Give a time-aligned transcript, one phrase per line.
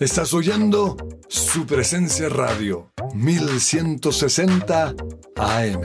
[0.00, 0.96] Estás oyendo
[1.28, 4.94] su presencia radio 1160
[5.36, 5.80] AM.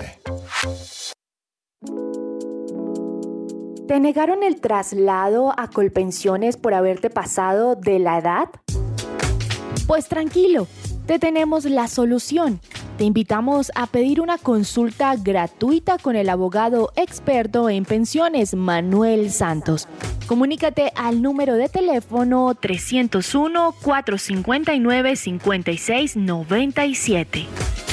[3.87, 8.49] ¿Te negaron el traslado a Colpensiones por haberte pasado de la edad?
[9.87, 10.67] Pues tranquilo,
[11.05, 12.61] te tenemos la solución.
[12.97, 19.87] Te invitamos a pedir una consulta gratuita con el abogado experto en pensiones Manuel Santos.
[20.31, 27.90] Comunícate al número de teléfono 301 459 5697.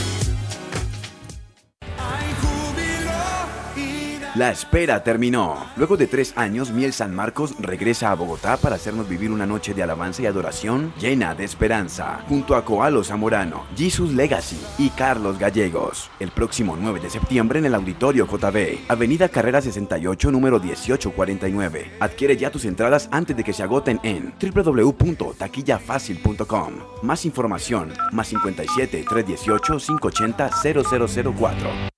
[4.39, 5.67] La espera terminó.
[5.77, 9.75] Luego de tres años, Miel San Marcos regresa a Bogotá para hacernos vivir una noche
[9.75, 15.41] de alabanza y adoración llena de esperanza, junto a Coalo Zamorano, Jesus Legacy y Carlos
[15.41, 16.09] Gallegos.
[16.21, 21.97] El próximo 9 de septiembre en el Auditorio JB, Avenida Carrera 68, número 1849.
[21.99, 26.75] Adquiere ya tus entradas antes de que se agoten en www.taquillafacil.com.
[27.03, 30.51] Más información, más 57 318 580
[31.35, 31.98] 0004.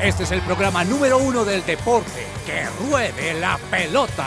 [0.00, 2.24] Este es el programa número uno del deporte.
[2.46, 4.26] Que ruede la pelota.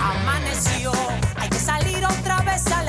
[0.00, 0.92] Amaneció,
[1.34, 2.84] hay que salir otra vez a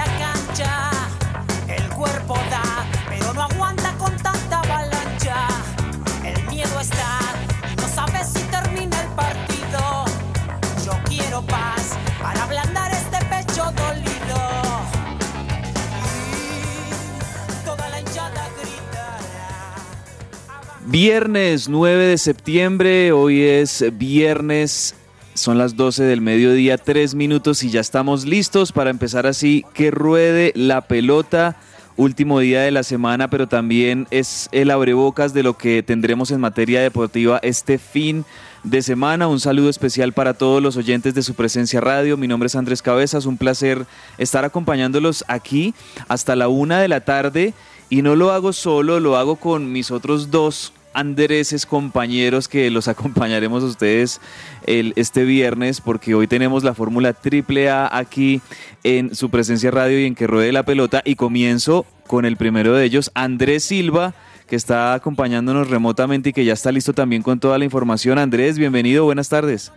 [20.90, 24.96] Viernes 9 de septiembre, hoy es viernes,
[25.34, 29.92] son las 12 del mediodía, 3 minutos y ya estamos listos para empezar así que
[29.92, 31.58] ruede la pelota.
[31.98, 36.40] Último día de la semana, pero también es el abrebocas de lo que tendremos en
[36.40, 38.24] materia deportiva este fin
[38.64, 39.28] de semana.
[39.28, 42.16] Un saludo especial para todos los oyentes de su presencia radio.
[42.16, 43.86] Mi nombre es Andrés Cabezas, un placer
[44.18, 45.74] estar acompañándolos aquí
[46.08, 47.54] hasta la una de la tarde.
[47.90, 52.88] Y no lo hago solo, lo hago con mis otros dos Andreses compañeros que los
[52.88, 54.20] acompañaremos a ustedes
[54.66, 58.42] el, este viernes porque hoy tenemos la fórmula triple A aquí
[58.84, 62.74] en su presencia radio y en que ruede la pelota y comienzo con el primero
[62.74, 64.16] de ellos, Andrés Silva
[64.48, 68.18] que está acompañándonos remotamente y que ya está listo también con toda la información.
[68.18, 69.72] Andrés, bienvenido, buenas tardes.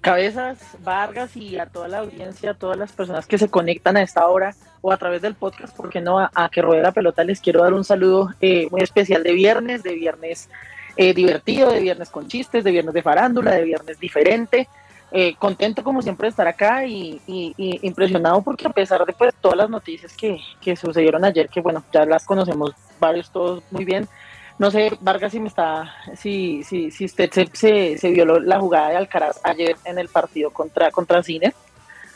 [0.00, 4.02] Cabezas, Vargas y a toda la audiencia, a todas las personas que se conectan a
[4.02, 7.40] esta hora o a través del podcast, porque no a, que ruede la pelota, les
[7.40, 10.48] quiero dar un saludo eh, muy especial de viernes, de viernes
[10.96, 14.68] eh, divertido, de viernes con chistes, de viernes de farándula, de viernes diferente.
[15.10, 19.14] Eh, contento como siempre de estar acá y, y- y impresionado porque a pesar de
[19.14, 23.62] pues, todas las noticias que, que sucedieron ayer, que bueno, ya las conocemos varios todos
[23.70, 24.06] muy bien,
[24.58, 28.58] no sé, Vargas, si me está, si, si, si usted se, se, se vio la
[28.58, 31.52] jugada de Alcaraz ayer en el partido contra, contra Cine,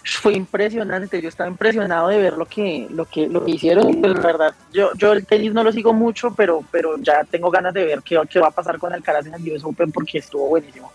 [0.04, 4.14] fue impresionante, yo estaba impresionado de ver lo que, lo que, lo que hicieron, pues
[4.14, 7.72] la verdad, yo, yo el tenis no lo sigo mucho, pero, pero ya tengo ganas
[7.72, 10.48] de ver qué, qué va a pasar con Alcaraz en el US Open porque estuvo
[10.48, 10.90] buenísimo.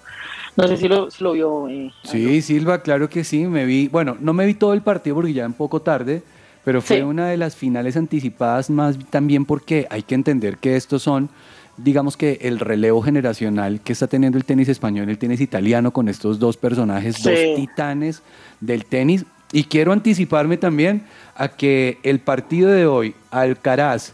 [0.57, 1.69] No sé si lo, si lo vio.
[1.69, 5.16] eh, Sí, Silva, claro que sí, me vi, bueno, no me vi todo el partido
[5.16, 6.24] porque ya un poco tarde,
[6.68, 7.02] pero fue Sí.
[7.02, 11.30] una de las finales anticipadas más también porque hay que entender que estos son,
[11.78, 16.10] digamos que el relevo generacional que está teniendo el tenis español, el tenis italiano con
[16.10, 17.24] estos dos personajes, Sí.
[17.24, 18.22] dos titanes
[18.60, 19.24] del tenis.
[19.54, 21.04] Y quiero anticiparme también
[21.38, 24.12] a que el partido de hoy, Alcaraz,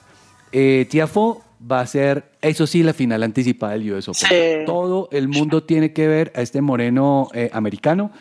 [0.52, 4.30] eh, Tiafo, va a ser, eso sí, la final anticipada del US Open.
[4.30, 4.36] Sí.
[4.68, 8.12] Todo el mundo tiene que ver a este moreno eh, americano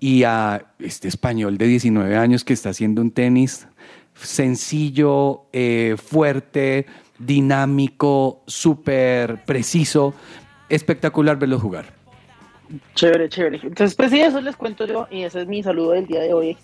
[0.00, 3.66] y a este español de 19 años que está haciendo un tenis
[4.14, 6.86] sencillo, eh, fuerte,
[7.18, 10.14] dinámico, súper preciso.
[10.68, 11.94] Espectacular verlos jugar.
[12.94, 13.60] Chévere, chévere.
[13.62, 16.34] Entonces, pues sí, eso les cuento yo y ese es mi saludo del día de
[16.34, 16.56] hoy,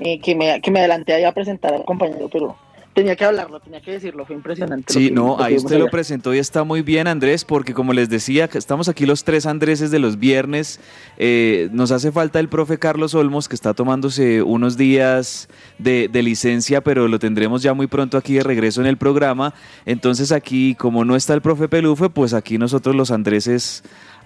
[0.00, 2.56] eh, que, me, que me adelanté a presentar al compañero, pero
[2.94, 4.92] tenía que hablarlo, tenía que decirlo, fue impresionante.
[4.92, 8.08] Sí, que- no, ahí usted lo presentó y está muy bien, Andrés, porque como les
[8.08, 10.80] decía, estamos aquí los tres Andreses de los viernes.
[11.18, 15.48] Eh, nos hace falta el profe Carlos Olmos, que está tomándose unos días
[15.78, 19.54] de, de licencia, pero lo tendremos ya muy pronto aquí de regreso en el programa.
[19.86, 23.82] Entonces aquí, como no está el profe Pelufe, pues aquí nosotros los Andreses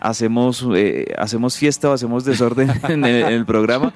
[0.06, 3.92] hacemos, eh, hacemos fiesta o hacemos desorden en el, programa,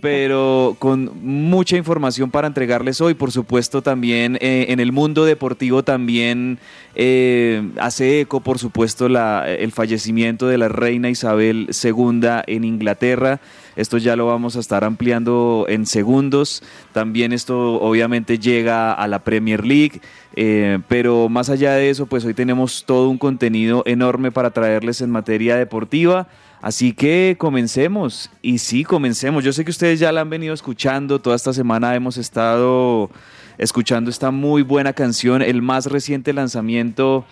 [0.00, 3.14] pero con mucha información para entregarles hoy.
[3.14, 6.58] Por supuesto, también eh, en el mundo deportivo también
[6.94, 13.40] eh, hace eco, por supuesto, la, el fallecimiento de la reina Isabel II en Inglaterra.
[13.78, 16.64] Esto ya lo vamos a estar ampliando en segundos.
[16.92, 20.00] También esto obviamente llega a la Premier League.
[20.34, 25.00] eh, pero más allá de eso, pues hoy tenemos todo un contenido enorme para traerles
[25.00, 26.26] en materia deportiva.
[26.60, 28.32] Así que comencemos.
[28.42, 29.44] Y sí, comencemos.
[29.44, 31.20] Yo sé que ustedes ya la han venido escuchando.
[31.20, 33.10] Toda esta semana hemos estado
[33.58, 37.24] escuchando esta muy buena canción, el más reciente lanzamiento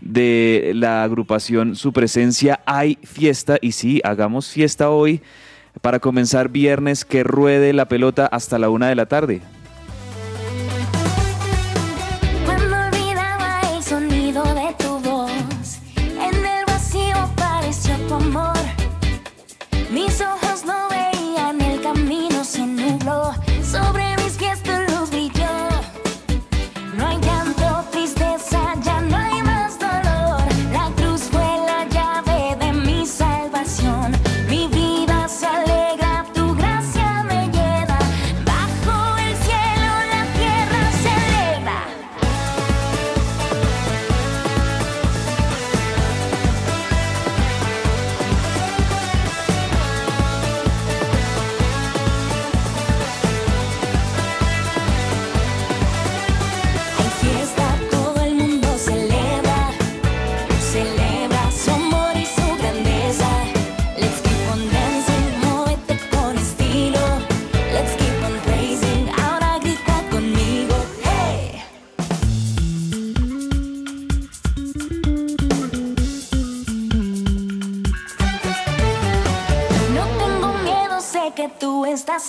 [0.00, 2.60] de la agrupación Su Presencia.
[2.64, 3.58] Hay fiesta.
[3.60, 5.20] Y sí, hagamos fiesta hoy
[5.80, 9.42] para comenzar viernes que ruede la pelota hasta la una de la tarde.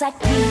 [0.09, 0.50] Tú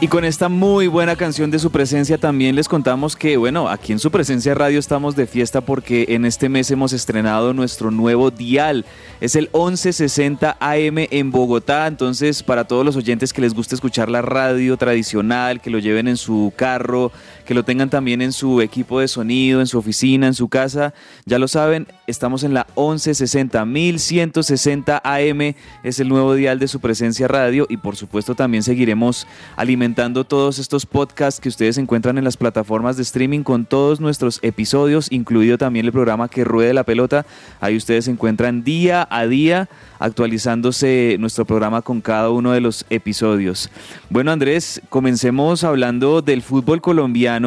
[0.00, 3.90] Y con esta muy buena canción de su presencia también les contamos que, bueno, aquí
[3.90, 8.30] en su presencia radio estamos de fiesta porque en este mes hemos estrenado nuestro nuevo
[8.30, 8.84] dial.
[9.20, 11.88] Es el 1160 AM en Bogotá.
[11.88, 16.06] Entonces, para todos los oyentes que les gusta escuchar la radio tradicional, que lo lleven
[16.06, 17.10] en su carro,
[17.48, 20.92] que lo tengan también en su equipo de sonido, en su oficina, en su casa,
[21.24, 25.54] ya lo saben, estamos en la 1160 1160 AM.
[25.82, 29.26] Es el nuevo dial de su presencia radio y por supuesto también seguiremos
[29.56, 34.40] alimentando todos estos podcasts que ustedes encuentran en las plataformas de streaming con todos nuestros
[34.42, 37.24] episodios, incluido también el programa que ruede la pelota.
[37.62, 42.84] Ahí ustedes se encuentran día a día actualizándose nuestro programa con cada uno de los
[42.90, 43.70] episodios.
[44.10, 47.37] Bueno Andrés, comencemos hablando del fútbol colombiano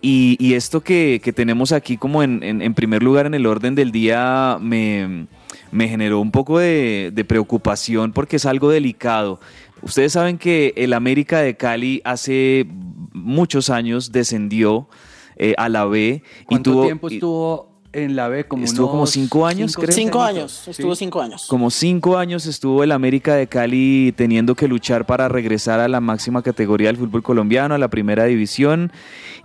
[0.00, 3.46] y, y esto que, que tenemos aquí como en, en- en primer lugar en el
[3.46, 5.26] orden del día me,
[5.70, 9.40] me generó un poco de, de preocupación porque es algo delicado.
[9.82, 12.66] Ustedes saben que el América de Cali hace
[13.12, 14.88] muchos años descendió
[15.36, 18.44] eh, a la B y ¿Cuánto tuvo tiempo estuvo en la B?
[18.44, 19.92] Como Estuvo como cinco años, creo.
[19.92, 21.46] Cinco años, estuvo cinco años.
[21.48, 26.00] como cinco años estuvo el América de Cali teniendo que luchar para regresar a la
[26.00, 28.92] máxima categoría del fútbol colombiano, a la primera división.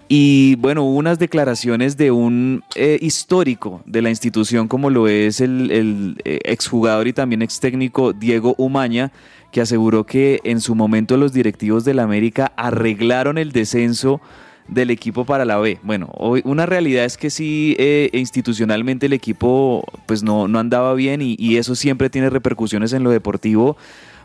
[0.10, 5.40] Y bueno, hubo unas declaraciones de un eh, histórico de la institución, como lo es
[5.40, 9.12] el, el, eh, exjugador y también ex técnico Diego Umaña,
[9.52, 14.20] que aseguró que en su momento los directivos del América arreglaron el descenso
[14.68, 15.80] del equipo para la B.
[15.84, 16.08] Bueno,
[16.44, 21.36] una realidad es que sí, eh, institucionalmente el equipo pues no, no andaba bien y,
[21.38, 23.78] y eso siempre tiene repercusiones en lo deportivo.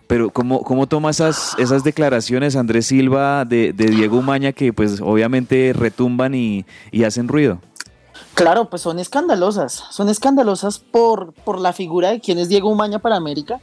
[0.07, 5.02] Pero ¿cómo, cómo toma esas, esas declaraciones Andrés Silva de, de Diego Umaña que pues
[5.02, 7.61] obviamente retumban y, y hacen ruido?
[8.33, 9.85] Claro, pues son escandalosas.
[9.90, 13.61] Son escandalosas por, por la figura de quién es Diego Umaña para América,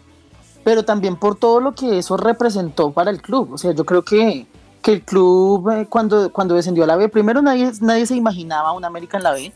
[0.63, 3.53] pero también por todo lo que eso representó para el club.
[3.53, 4.45] O sea, yo creo que,
[4.85, 8.71] que el club eh, cuando, cuando descendió a la B, primero nadie, nadie se imaginaba
[8.71, 9.51] un América en la B.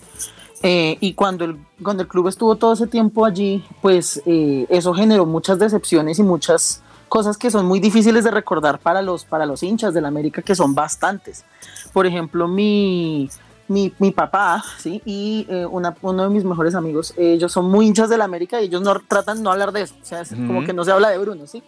[0.63, 4.91] eh, y cuando el, cuando el club estuvo todo ese tiempo allí, pues eh, eso
[4.91, 9.45] generó muchas decepciones y muchas cosas que son muy difíciles de recordar para los, para
[9.45, 11.45] los hinchas del América, que son bastantes.
[11.93, 13.29] Por ejemplo, mi,
[13.67, 15.03] mi, mi papá ¿sí?
[15.05, 18.65] y eh, una- uno de mis mejores amigos, ellos son muy hinchas del América y
[18.65, 19.93] ellos no tratan no hablar de eso.
[20.01, 20.65] O sea, es como Ujú.
[20.65, 21.61] que no se habla de Bruno, ¿sí?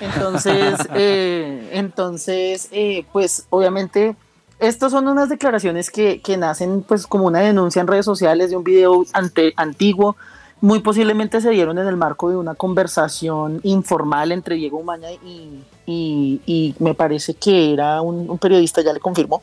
[0.00, 4.16] Entonces, eh, entonces eh, pues obviamente,
[4.58, 8.56] estas son unas declaraciones que, que nacen pues como una denuncia en redes sociales de
[8.56, 10.16] un video ante, antiguo.
[10.60, 15.62] Muy posiblemente se dieron en el marco de una conversación informal entre Diego Umaña y,
[15.84, 19.42] y, y me parece que era un, un periodista, ya le confirmó,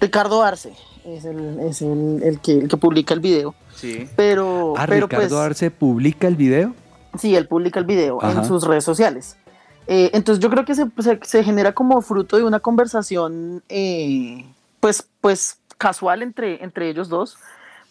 [0.00, 3.54] Ricardo Arce, es el, es el, el que, el que publica el video.
[3.74, 4.06] Sí.
[4.16, 6.74] Pero, Ah, pero Ricardo pues, Arce publica el video.
[7.18, 8.40] Sí, él publica el video Ajá.
[8.40, 9.36] en sus redes sociales.
[9.86, 14.44] Eh, entonces yo creo que se, genera como fruto de una conversación eh,
[14.80, 17.36] pues, pues casual entre, entre ellos dos,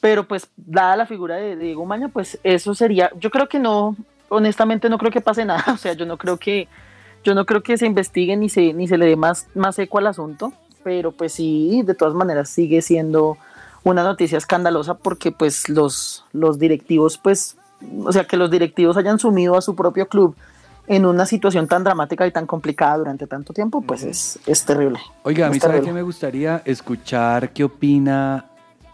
[0.01, 3.59] pero pues dada la figura de, de Diego Maña, pues eso sería, yo creo que
[3.59, 3.95] no,
[4.29, 6.67] honestamente no creo que pase nada, o sea, yo no creo que,
[7.23, 10.00] yo no creo que se investigue ni se, ni se le dé más, más eco
[10.00, 10.51] al asunto,
[10.83, 13.38] pero pues sí, de todas maneras sigue siendo
[13.83, 17.57] una noticia escandalosa porque pues los, los directivos pues
[18.05, 20.35] o sea, que los directivos hayan sumido a su propio club
[20.87, 24.99] en una situación tan dramática y tan complicada durante tanto tiempo, pues es, es terrible.
[25.23, 25.89] Oiga, a mí sabe terrible.
[25.89, 28.45] que me gustaría escuchar qué opina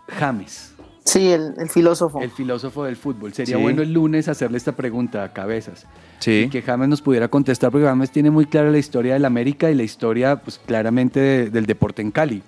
[0.07, 0.73] James.
[1.03, 2.21] Sí, el, el filósofo.
[2.21, 3.33] El filósofo del fútbol.
[3.33, 3.61] Sería Sí.
[3.63, 5.87] bueno el lunes hacerle esta pregunta a cabezas.
[6.19, 6.43] Sí.
[6.45, 9.71] Y que James nos pudiera contestar, porque James tiene muy clara la historia del América
[9.71, 12.43] y la historia, pues claramente, de- del deporte en Cali.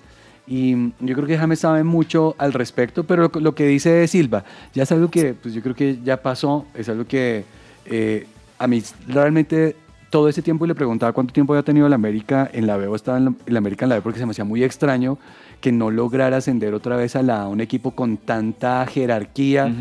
[0.45, 4.43] Y yo creo que James sabe mucho al respecto, pero lo, lo que dice Silva
[4.73, 7.45] ya es algo que, pues yo creo que ya pasó, es algo que
[7.85, 8.27] eh,
[8.61, 9.75] a mí realmente
[10.11, 12.85] todo ese tiempo y le preguntaba cuánto tiempo había tenido el América en la B
[12.85, 15.17] o estaba en la, América en la B porque se me hacía muy extraño
[15.61, 19.73] que no lograra ascender otra vez a, la, a un equipo con tanta jerarquía,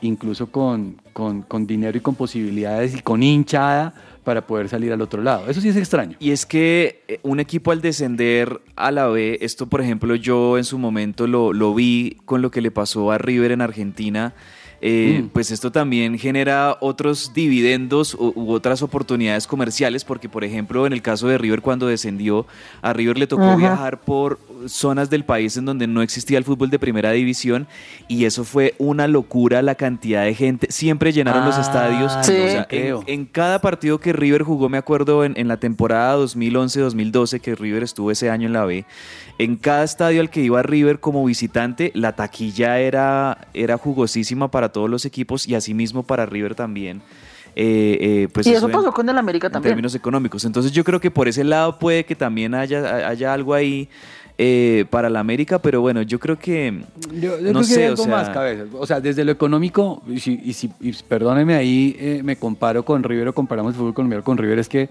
[0.00, 5.00] incluso con, con, con dinero y con posibilidades y con hinchada para poder salir al
[5.00, 5.48] otro lado.
[5.48, 6.16] Eso sí es extraño.
[6.20, 10.58] Y es que eh, un equipo al descender a la B, esto por ejemplo yo
[10.58, 14.34] en su momento lo, lo vi con lo que le pasó a River en Argentina,
[14.82, 15.28] eh, Mm.
[15.28, 20.92] pues esto también genera otros dividendos u, u otras oportunidades comerciales, porque por ejemplo en
[20.92, 22.46] el caso de River cuando descendió,
[22.82, 23.56] a River le tocó Ajá.
[23.56, 27.66] viajar por zonas del país en donde no existía el fútbol de primera división
[28.08, 32.32] y eso fue una locura la cantidad de gente, siempre llenaron los Ah, estadios, sí.
[32.32, 36.16] o sea, en, en cada partido que River jugó, me acuerdo en, en la temporada
[36.68, 38.84] 2011-2012 que River estuvo ese año en la B,
[39.38, 44.70] en cada estadio al que iba River como visitante, la taquilla era, era jugosísima para
[44.70, 47.02] todos los equipos y asimismo para River también.
[47.56, 49.70] Eh, eh, pues y eso en- pasó con el América en también.
[49.72, 50.44] términos económicos.
[50.44, 53.88] Entonces yo creo que por ese lado puede que también haya, haya algo ahí
[54.42, 56.82] eh, para la América, pero bueno, yo creo que...
[57.12, 58.68] Yo, yo no creo que sé, hay o sea- más cabezas.
[58.72, 62.82] O sea, desde lo económico, y si, y si- y perdónenme ahí, eh, me comparo
[62.82, 64.88] con River o comparamos el fútbol colombiano con River, es que,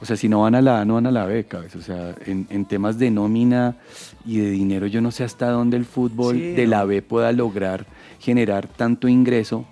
[0.00, 1.78] o sea, si no van a la A, no van a la B, cabeza.
[1.78, 3.76] O sea, en, en temas de nómina
[4.24, 7.32] y de dinero, yo no sé hasta dónde el fútbol Sí, de la B pueda
[7.32, 7.84] lograr
[8.18, 9.66] generar tanto ingreso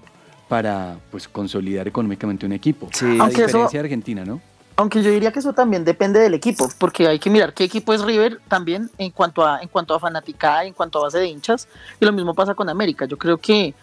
[0.49, 2.91] para, pues, consolidar económicamente un equipo.
[3.03, 4.41] A Aunque eso- diferencia de Argentina, ¿no?
[4.78, 7.92] Aunque yo diría que eso también depende del equipo, porque hay que mirar qué equipo
[7.92, 11.26] es River también en cuanto a en cuanto a fanaticada, en cuanto a base de
[11.26, 11.66] hinchas,
[11.99, 13.04] y lo mismo pasa con América.
[13.04, 13.75] Yo creo que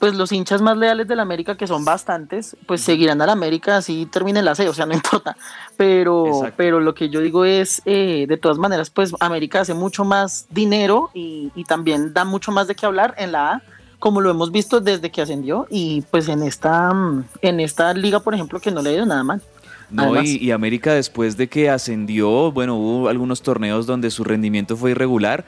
[0.00, 4.04] pues los hinchas más leales del América, que son bastantes, pues seguirán al América así
[4.06, 5.36] termine la C, o sea, no importa.
[5.76, 6.54] Pero, Exacto.
[6.56, 10.46] pero lo que yo digo es, eh, de todas maneras, pues América hace mucho más
[10.50, 13.62] dinero y, y también da mucho más de qué hablar en la A,
[14.00, 18.18] como lo hemos visto desde que ascendió, y pues en esta, mm, en esta liga,
[18.18, 19.40] por ejemplo, que no le ha ido nada mal.
[19.92, 24.76] No, y, y América después de que ascendió, bueno, hubo algunos torneos donde su rendimiento
[24.76, 25.44] fue irregular,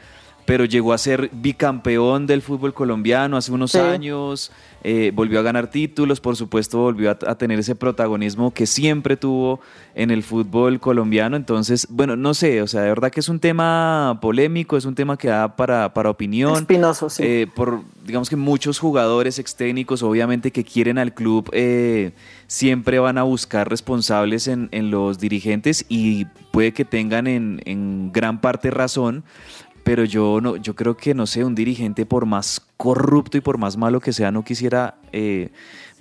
[0.47, 3.79] pero llegó a ser bicampeón del fútbol colombiano hace unos Sí.
[3.79, 8.67] años, eh, volvió a ganar títulos, por supuesto volvió a, a tener ese protagonismo que
[8.67, 9.61] siempre tuvo
[9.95, 13.39] en el fútbol colombiano, entonces, bueno, no sé, o sea, de verdad que es un
[13.41, 16.53] tema polémico, es un tema que da para, para opinión.
[16.55, 17.23] Espinoso, sí.
[17.25, 22.13] Eh, por, digamos que muchos jugadores ex técnicos, obviamente, que quieren al club, eh,
[22.47, 28.13] siempre van a buscar responsables en, en los dirigentes y puede que tengan en, en
[28.13, 29.25] gran parte razón.
[29.85, 33.59] Pero yo no, yo creo que no sé, un dirigente por más corrupto y por
[33.59, 35.51] más malo que sea, no quisiera eh,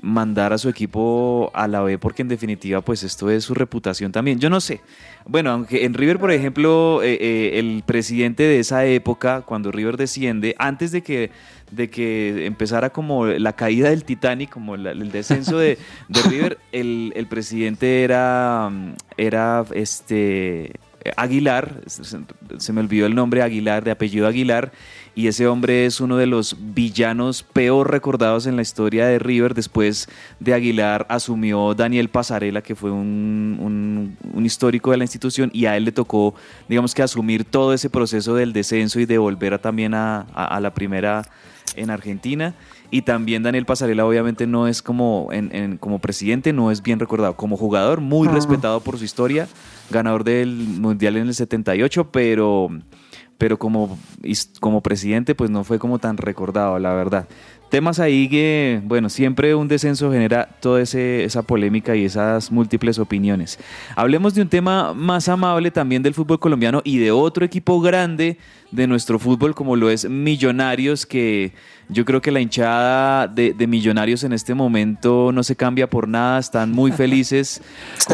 [0.01, 4.11] mandar a su equipo a la B porque en definitiva pues esto es su reputación
[4.11, 4.39] también.
[4.39, 4.81] Yo no sé.
[5.25, 9.95] Bueno, aunque en River, por ejemplo, eh, eh, el presidente de esa época, cuando River
[9.95, 11.31] desciende, antes de que,
[11.71, 15.77] de que empezara como la caída del Titanic, como la- el descenso de,
[16.09, 18.69] de River, el, el presidente era,
[19.15, 20.73] era este,
[21.17, 24.71] Aguilar, se, me olvidó el nombre Aguilar, de apellido Aguilar,
[25.15, 29.53] y ese hombre es uno de los villanos peor recordados en la historia de River.
[29.53, 30.07] Después
[30.39, 35.77] de Aguilar asumió Daniel Pasarela, que fue un, un- histórico de la institución, y a
[35.77, 36.35] él le tocó,
[36.67, 40.59] digamos que, asumir todo ese proceso del descenso y de volver también a, a- a
[40.59, 41.23] la primera
[41.75, 42.53] en Argentina.
[42.93, 46.99] Y también Daniel Pasarela obviamente no es como, en- en- como presidente, no es bien
[46.99, 47.35] recordado.
[47.35, 48.31] Como jugador, muy Ah.
[48.33, 49.47] respetado por su historia,
[49.89, 52.69] ganador del Mundial en el 78, pero,
[53.39, 53.97] pero como,
[54.59, 57.27] como presidente pues no fue como tan recordado, la verdad.
[57.73, 62.99] Temas ahí que, bueno, siempre un descenso genera toda ese- esa polémica y esas múltiples
[62.99, 63.57] opiniones.
[63.95, 68.37] Hablemos de un tema más amable también del fútbol colombiano y de otro equipo grande
[68.69, 71.51] de nuestro fútbol como lo es Millonarios, que
[71.89, 76.07] yo creo que la hinchada de, de Millonarios en este momento no se cambia por
[76.07, 77.61] nada, están muy felices.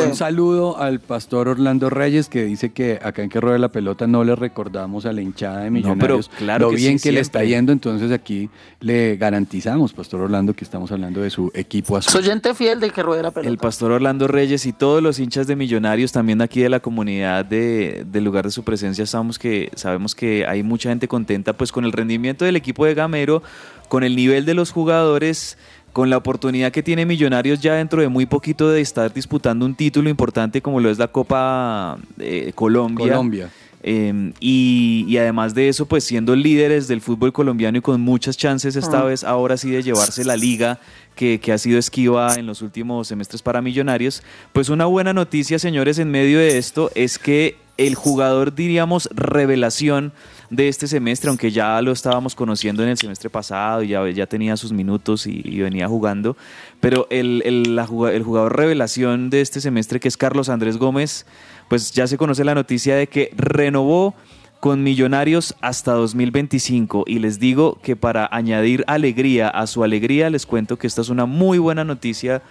[0.06, 4.06] Un saludo al pastor Orlando Reyes que dice que acá en que rueda la pelota
[4.08, 7.20] no le recordamos a la hinchada de Millonarios claro lo que bien sí, que le
[7.22, 8.50] está yendo, entonces aquí
[8.82, 9.49] le garantizamos,
[9.96, 12.12] pastor Orlando, que estamos hablando de su equipo azul.
[12.12, 13.50] Soy oyente fiel de que ruede la pelota.
[13.50, 17.46] El pastor Orlando Reyes y todos los hinchas de Millonarios, también aquí de la comunidad
[17.46, 21.72] de, del lugar de su presencia, sabemos que, sabemos que hay mucha gente contenta pues
[21.72, 23.44] con el rendimiento del equipo de Gamero,
[23.88, 25.58] con el nivel de los jugadores,
[25.94, 29.76] con la oportunidad que tiene Millonarios ya dentro de muy poquito de estar disputando un
[29.76, 33.08] título importante como lo es la Copa eh, Colombia.
[33.08, 33.50] Colombia.
[33.82, 38.36] Eh, y, y además de eso, pues siendo líderes del fútbol colombiano y con muchas
[38.38, 39.06] chances esta Ah.
[39.06, 40.80] vez, ahora sí, de llevarse la liga
[41.16, 44.22] que, que ha sido esquiva en los últimos semestres para Millonarios,
[44.54, 50.12] pues una buena noticia, señores, en medio de esto es que el jugador, diríamos, revelación
[50.50, 54.58] de este semestre, aunque ya lo estábamos conociendo en el semestre pasado ya, ya tenía
[54.58, 56.36] sus minutos y, y venía jugando,
[56.82, 61.26] pero el, el- la el jugador revelación de este semestre, que es Carlos Andrés Gómez,
[61.70, 64.16] pues ya se conoce la noticia de que renovó
[64.60, 70.46] con Millonarios hasta 2025 y les digo que para añadir alegría a su alegría les
[70.46, 72.42] cuento que esta es una muy buena noticia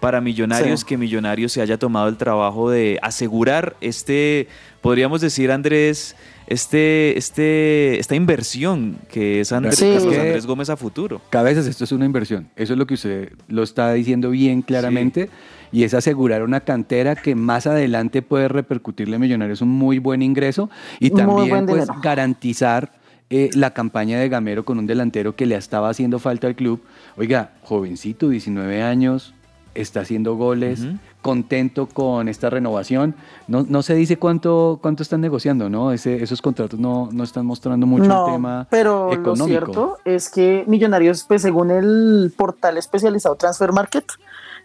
[0.00, 0.86] para Millonarios Sí.
[0.86, 4.48] que Millonarios se haya tomado el trabajo de asegurar este
[4.82, 6.14] podríamos decir Andrés
[6.46, 9.92] este este esta inversión que es Andrés, Sí.
[9.94, 11.22] Carlos Andrés Gómez a futuro.
[11.30, 12.48] Cabezas, esto es una inversión.
[12.56, 15.30] Eso es lo que usted lo está diciendo bien claramente.
[15.72, 20.22] Y es asegurar una cantera que más adelante puede repercutirle a Millonarios un muy buen
[20.22, 22.00] ingreso y también pues, dinero.
[22.02, 22.92] garantizar
[23.30, 26.80] eh, la campaña de Gamero con un delantero que le estaba haciendo falta al club.
[27.16, 29.33] Oiga, jovencito, 19 años,
[29.74, 30.84] está haciendo goles,
[31.22, 33.14] contento con esta renovación.
[33.48, 35.92] No, no se dice cuánto, cuánto están negociando, ¿no?
[35.92, 39.36] Ese- esos contratos no, no están mostrando mucho no, el tema pero económico.
[39.38, 44.04] lo cierto es que Millonarios, pues según el portal especializado Transfer Market,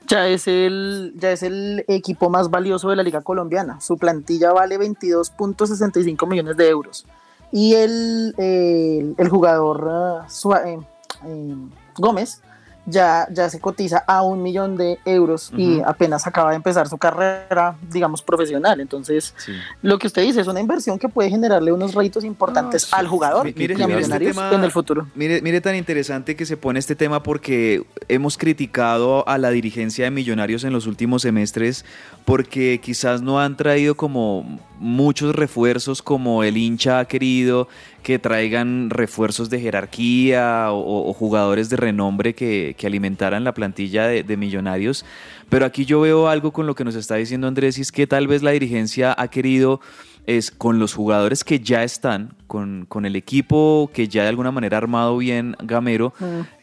[0.07, 3.79] ya es el ya es el equipo más valioso de la liga colombiana.
[3.81, 7.05] Su plantilla vale 22.65 millones de euros
[7.51, 10.79] y el el, el jugador Sua- eh,
[11.25, 11.55] eh,
[11.97, 12.41] Gómez
[12.89, 16.97] ya, ya se cotiza a un millón de euros y apenas acaba de empezar su
[16.97, 18.79] carrera, digamos, profesional.
[18.79, 19.33] Entonces,
[19.81, 23.45] lo que usted dice es una inversión que puede generarle unos réditos importantes al jugador
[23.45, 25.07] mire, y a este Millonarios tema- en el futuro.
[25.15, 30.05] Mire, mire tan interesante que se pone este tema porque hemos criticado a la dirigencia
[30.05, 31.85] de Millonarios en los últimos semestres
[32.25, 37.67] porque quizás no han traído como muchos refuerzos como el hincha ha querido
[38.01, 44.07] que traigan refuerzos de jerarquía o, o jugadores de renombre que, que alimentaran la plantilla
[44.07, 45.05] de, de Millonarios.
[45.49, 48.07] Pero aquí yo veo algo con lo que nos está diciendo Andrés y es que
[48.07, 49.81] tal vez la dirigencia ha querido
[50.25, 54.51] es con los jugadores que ya están, con, con el equipo que ya de alguna
[54.51, 56.13] manera ha armado bien Gamero,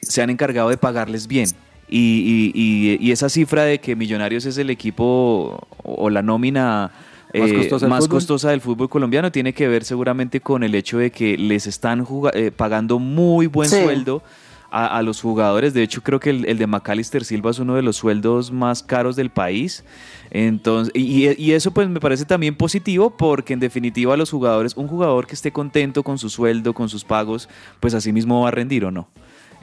[0.02, 1.48] se han encargado de pagarles bien.
[1.88, 6.90] Y, y- y- y esa cifra de que Millonarios es el equipo o la nómina
[7.38, 8.16] Más eh, costosa del más fútbol.
[8.16, 12.06] costosa del fútbol colombiano tiene que ver seguramente con el hecho de que les están
[12.34, 13.82] eh, pagando muy buen Sí.
[13.82, 14.22] sueldo
[14.70, 15.74] a, a los jugadores.
[15.74, 18.82] De hecho, creo que el, el de Macalister Silva es uno de los sueldos más
[18.82, 19.84] caros del país.
[20.30, 24.88] Entonces, y, y eso pues me parece también positivo porque en definitiva los jugadores, un
[24.88, 27.48] jugador que esté contento con su sueldo, con sus pagos,
[27.80, 29.08] pues así mismo va a rendir o no.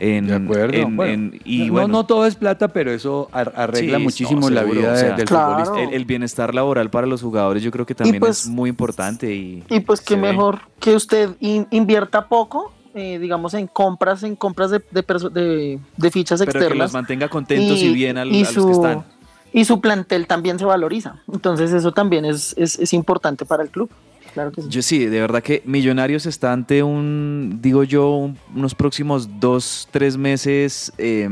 [0.06, 0.74] En, De acuerdo.
[0.74, 4.04] en- Bueno, en- y no, bueno, no todo es plata, pero eso ar- arregla Sí,
[4.04, 5.64] muchísimo no, la seguro, vida o sea, del Claro.
[5.64, 5.82] futbolista.
[5.90, 9.34] el, el bienestar laboral para los jugadores yo creo que también pues- es muy importante
[9.34, 10.28] y, Y pues qué se ve.
[10.34, 15.80] mejor que usted in- invierta poco, eh, digamos, en compras, en compras de, de, de-
[15.96, 16.86] de fichas pero que externas.
[16.88, 19.04] los mantenga contentos y, bien al- y a los que están.
[19.54, 21.22] Y su plantel también se valoriza.
[21.32, 23.90] Entonces eso también es, es, es importante para el club.
[24.34, 24.68] Claro que sí.
[24.70, 29.88] Yo sí, de verdad que Millonarios está ante un, digo yo, un- unos próximos dos,
[29.92, 31.30] tres meses eh,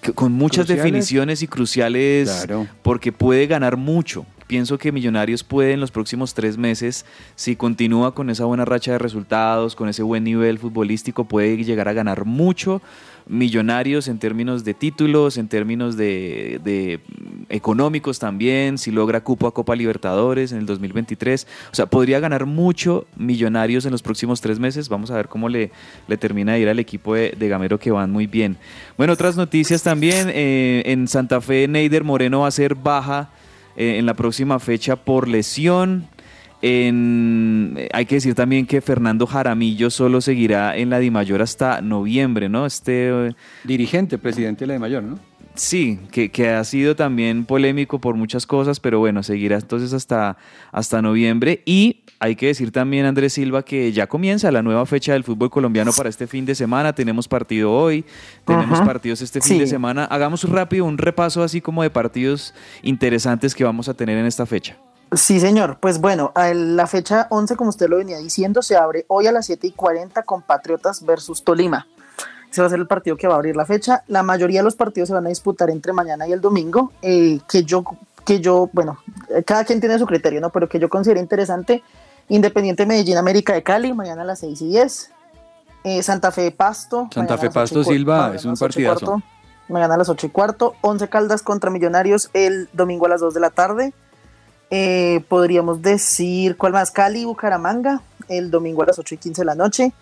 [0.00, 0.84] que- con muchas Cruciales.
[0.84, 2.66] definiciones y cruciales Claro.
[2.82, 4.24] porque puede ganar mucho.
[4.48, 7.04] Pienso que Millonarios puede en los próximos tres meses,
[7.36, 11.86] si continúa con esa buena racha de resultados, con ese buen nivel futbolístico, puede llegar
[11.86, 12.80] a ganar mucho.
[13.26, 19.52] Millonarios en términos de títulos, en términos de, mm, económicos también, si logra cupo a
[19.52, 21.46] Copa Libertadores en el 2023.
[21.70, 24.88] O sea, podría ganar mucho Millonarios en los próximos tres meses.
[24.88, 25.72] Vamos a ver cómo le,
[26.18, 28.56] termina de ir al equipo de, de Gamero que van muy bien.
[28.96, 30.30] Bueno, otras noticias también.
[30.32, 33.28] eh, en Santa Fe, Neider Moreno va a ser baja
[33.78, 36.08] en la próxima fecha por lesión.
[36.60, 42.48] Eh, hay que decir también que Fernando Jaramillo solo seguirá en la Dimayor hasta noviembre,
[42.48, 42.66] ¿no?
[42.66, 45.18] Este eh, Dirigente, presidente de la de Mayor, ¿no?
[45.58, 50.36] Sí, que, que ha sido también polémico por muchas cosas, pero bueno, seguirá entonces hasta,
[50.72, 51.62] hasta noviembre.
[51.66, 55.50] Y hay que decir también, Andrés Silva, que ya comienza la nueva fecha del fútbol
[55.50, 56.92] colombiano para este fin de semana.
[56.94, 58.04] Tenemos partido hoy,
[58.44, 58.86] tenemos Ajá.
[58.86, 59.58] partidos este fin Sí.
[59.60, 60.04] de semana.
[60.06, 64.46] Hagamos rápido un repaso así como de partidos interesantes que vamos a tener en esta
[64.46, 64.76] fecha.
[65.12, 65.78] Sí, señor.
[65.80, 69.32] Pues bueno, a la fecha 11, como usted lo venía diciendo, se abre hoy a
[69.32, 71.86] las 7 y 40 con Patriotas versus Tolima.
[72.50, 74.02] Ese va a ser el partido que va a abrir la fecha.
[74.08, 76.92] La mayoría de los partidos se van a disputar entre mañana y el domingo.
[77.02, 77.84] eh, que yo,
[78.24, 78.98] que yo, bueno,
[79.30, 80.50] eh, cada quien tiene su criterio, ¿no?
[80.50, 81.82] Pero que yo considero interesante.
[82.28, 85.10] Independiente Medellín, América de Cali, mañana a las 6 y 10.
[85.84, 87.08] Eh, Santa Fe Pasto.
[87.12, 89.06] Santa Fe Pasto Silva, es un partidazo.
[89.06, 89.22] cuarto.
[89.68, 90.74] Mañana a las 8 y cuarto.
[90.82, 93.92] 11 Caldas contra Millonarios el domingo a las 2 de la tarde.
[94.70, 96.90] Eh, podríamos decir, ¿cuál más?
[96.90, 99.92] Cali, Bucaramanga, el domingo a las 8 y 15 de la noche.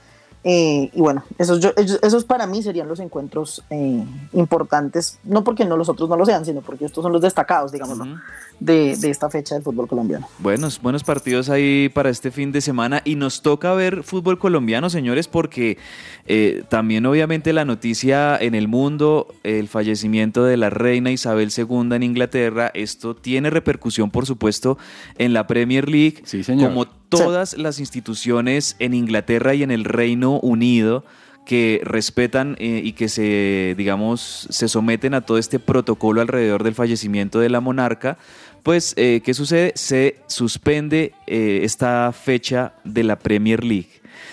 [0.44, 5.42] Eh, y bueno, esos, yo- esos, esos para mí serían los encuentros eh, importantes, no
[5.42, 7.98] porque no los otros no lo sean, sino porque estos son los destacados, digamos,
[8.60, 10.28] de, de esta fecha del fútbol colombiano.
[10.38, 14.88] Buenos, buenos partidos ahí para este fin de semana y nos toca ver fútbol colombiano,
[14.88, 15.78] señores, porque
[16.26, 21.88] eh, también obviamente la noticia en el mundo, el fallecimiento de la reina Isabel II
[21.96, 24.78] en Inglaterra, esto tiene repercusión, por supuesto,
[25.18, 26.68] en la Premier League, señor.
[26.68, 31.04] como todas las instituciones en Inglaterra y en el Reino Unido
[31.46, 36.74] que respetan eh, y que se, digamos, se someten a todo este protocolo alrededor del
[36.74, 38.18] fallecimiento de la monarca,
[38.64, 39.72] pues, eh, ¿qué sucede?
[39.76, 43.88] Se suspende eh, esta fecha de la Premier League.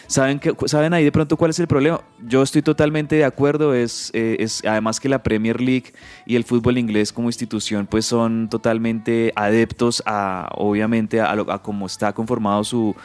[0.07, 2.01] ¿Saben, que, ¿Saben ahí de pronto cuál es el problema?
[2.27, 5.93] Yo estoy totalmente de acuerdo, es, eh, es además que la Premier League
[6.25, 11.61] y el fútbol inglés como institución pues son totalmente adeptos a, obviamente, a, lo- a
[11.63, 12.95] cómo está conformado su,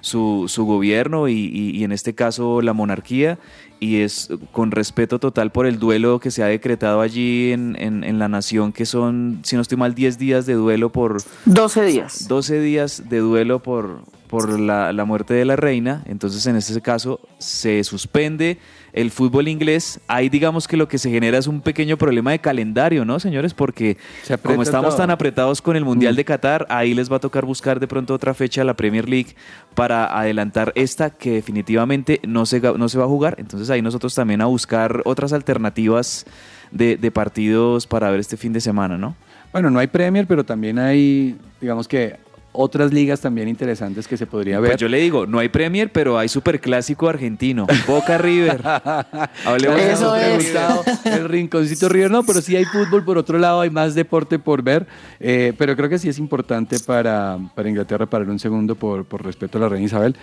[0.00, 3.38] su, su gobierno y, y- y en este caso la monarquía
[3.80, 8.02] y es con respeto total por el duelo que se ha decretado allí en, en-
[8.04, 11.22] en la nación que son, si no estoy mal, 10 días de duelo por...
[11.46, 12.26] 12 días.
[12.28, 16.02] 12 días de duelo por, por la, la muerte de la reina.
[16.06, 18.58] Entonces, en este caso, se suspende
[18.92, 20.00] el fútbol inglés.
[20.08, 23.54] Ahí digamos que lo que se genera es un pequeño problema de calendario, ¿no, señores?
[23.54, 23.96] Porque
[24.42, 24.98] como estamos todo.
[24.98, 28.14] tan apretados con el Mundial de Qatar, ahí les va a tocar buscar de pronto
[28.14, 29.34] otra fecha a la Premier League
[29.74, 33.36] para adelantar esta que definitivamente no se, no se va a jugar.
[33.38, 36.26] Entonces ahí nosotros también a buscar otras alternativas
[36.70, 39.14] de, de partidos para ver este fin de semana, ¿no?
[39.52, 42.16] Bueno, no hay Premier, pero también hay, digamos que,
[42.52, 44.72] otras ligas también interesantes que se podría ver.
[44.72, 47.66] Pues yo le digo, no hay Premier, pero hay Superclásico argentino.
[47.86, 48.60] Boca River.
[49.44, 50.48] Hablemos de Eso es.
[50.48, 50.62] River.
[51.04, 54.62] El rinconcito River, no, pero sí hay fútbol por otro lado, hay más deporte por
[54.62, 54.86] ver,
[55.20, 59.24] eh, pero creo que sí es importante para, para Inglaterra parar un segundo por, por
[59.24, 60.16] respeto a la reina Isabel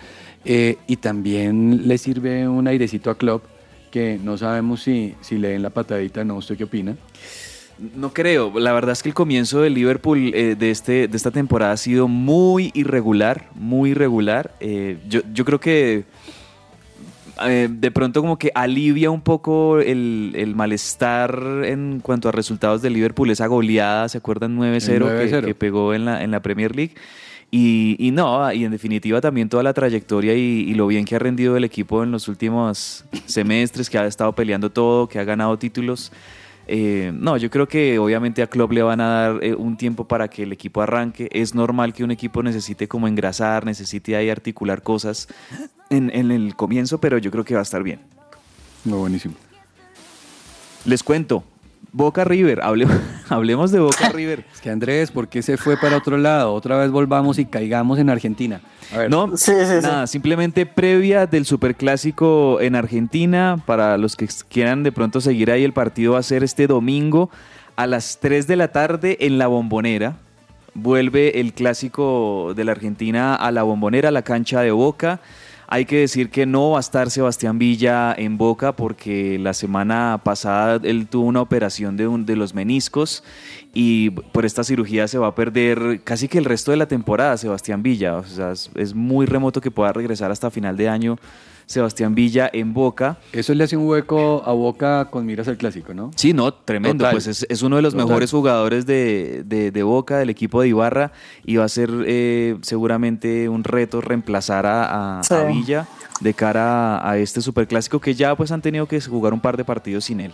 [0.44, 3.44] eh, y también le sirve un airecito a Klopp
[3.90, 6.96] que no sabemos si, si le den la patadita, no, ¿usted qué opina?
[7.78, 8.58] No creo.
[8.58, 11.76] La verdad es que el comienzo del Liverpool eh, de, este, de esta temporada ha
[11.76, 14.54] sido muy irregular, muy irregular.
[14.60, 16.04] Eh, yo, yo creo que
[17.44, 22.80] eh, de pronto como que alivia un poco el, el malestar en cuanto a resultados
[22.80, 24.56] de Liverpool, esa goleada, ¿se acuerdan?
[24.58, 25.44] 9-0 El que, 9-0.
[25.44, 26.94] que pegó en la, en la Premier League.
[27.50, 31.14] Y, y no, y en definitiva también toda la trayectoria y, y lo bien que
[31.14, 35.24] ha rendido el equipo en los últimos semestres, que ha estado peleando todo, que ha
[35.24, 36.12] ganado títulos.
[36.68, 40.06] Eh, no, yo creo que obviamente a Klopp le van a dar eh, un tiempo
[40.08, 41.28] para que el equipo arranque.
[41.32, 45.28] Es normal que un equipo necesite como engrasar, necesite ahí articular cosas
[45.90, 48.00] en, en el comienzo, pero yo creo que va a estar bien.
[48.84, 49.34] No, buenísimo.
[50.84, 51.44] Les cuento,
[51.92, 52.86] Boca River, hable-
[53.28, 54.44] hablemos de Boca River.
[54.52, 56.52] Es que Andrés, ¿por qué se fue para otro lado?
[56.52, 58.60] Otra vez volvamos y caigamos en Argentina.
[58.94, 59.10] A ver.
[59.10, 59.32] No,
[59.82, 65.64] nada, simplemente previa del Superclásico en Argentina, para los que quieran de pronto seguir ahí,
[65.64, 67.30] el partido va a ser este domingo
[67.76, 70.16] a las 3 de la tarde en la Bombonera.
[70.74, 75.20] Vuelve el clásico de la Argentina a la Bombonera, a la cancha de Boca.
[75.68, 80.20] Hay que decir que no va a estar Sebastián Villa en Boca porque la semana
[80.22, 83.24] pasada él tuvo una operación de, un- de los meniscos
[83.74, 87.36] y por esta cirugía se va a perder casi que el resto de la temporada
[87.36, 88.16] Sebastián Villa.
[88.16, 91.18] O sea, es, es muy remoto que pueda regresar hasta final de año
[91.66, 93.18] Sebastián Villa en Boca.
[93.32, 96.12] Eso le hace un hueco a Boca con miras al clásico, ¿no?
[96.14, 96.98] Sí, no, tremendo.
[97.02, 97.12] Total.
[97.12, 98.06] Pues es, es uno de los Total.
[98.06, 101.12] mejores jugadores de, de- de Boca, del equipo de Ibarra,
[101.44, 105.34] y va a ser eh, seguramente un reto reemplazar a, a- Sí.
[105.34, 105.88] a Villa
[106.20, 109.56] de cara a, a este superclásico que ya pues han tenido que jugar un par
[109.56, 110.32] de partidos sin él.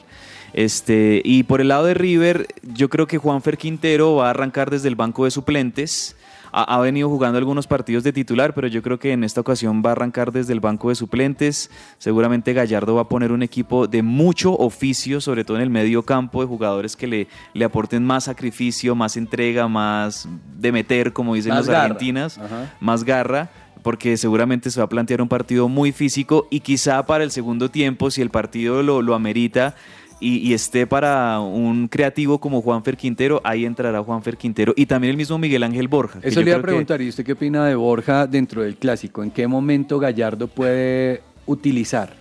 [0.52, 4.70] Este, y por el lado de River, yo creo que Juanfer Quintero va a arrancar
[4.70, 6.14] desde el banco de suplentes.
[6.52, 9.82] Ha, ha venido jugando algunos partidos de titular, pero yo creo que en esta ocasión
[9.84, 11.70] va a arrancar desde el banco de suplentes.
[11.98, 16.02] Seguramente Gallardo va a poner un equipo de mucho oficio, sobre todo en el medio
[16.02, 21.34] campo, de jugadores que le, le aporten más sacrificio, más entrega, más de meter, como
[21.34, 22.74] dicen argentinos, Ajá.
[22.80, 23.50] más garra
[23.82, 27.70] porque seguramente se va a plantear un partido muy físico y quizá para el segundo
[27.70, 29.74] tiempo, si el partido lo, lo amerita
[30.22, 35.10] y, y esté para un creativo como Juanfer Quintero, ahí entrará Juanfer Quintero y también
[35.10, 36.20] el mismo Miguel Ángel Borja.
[36.22, 39.22] Eso le iba a que- preguntar, ¿y usted qué opina de Borja dentro del clásico?
[39.22, 42.14] ¿En qué momento Gallardo puede utilizar?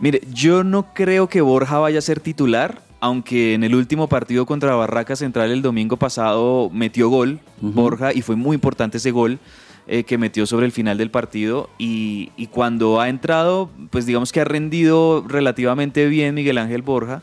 [0.00, 4.44] Mire, yo no creo que Borja vaya a ser titular, aunque en el último partido
[4.46, 9.38] contra Barraca Central el domingo pasado metió gol Borja y fue muy importante ese gol
[9.86, 14.32] eh, que metió sobre el final del partido y, y cuando ha entrado, pues digamos
[14.32, 17.22] que ha rendido relativamente bien Miguel Ángel Borja.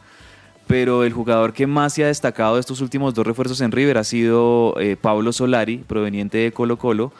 [0.71, 3.97] Pero el jugador que más se ha destacado de estos últimos dos refuerzos en River
[3.97, 7.11] ha sido eh, Pablo Solari, proveniente de Colo Colo.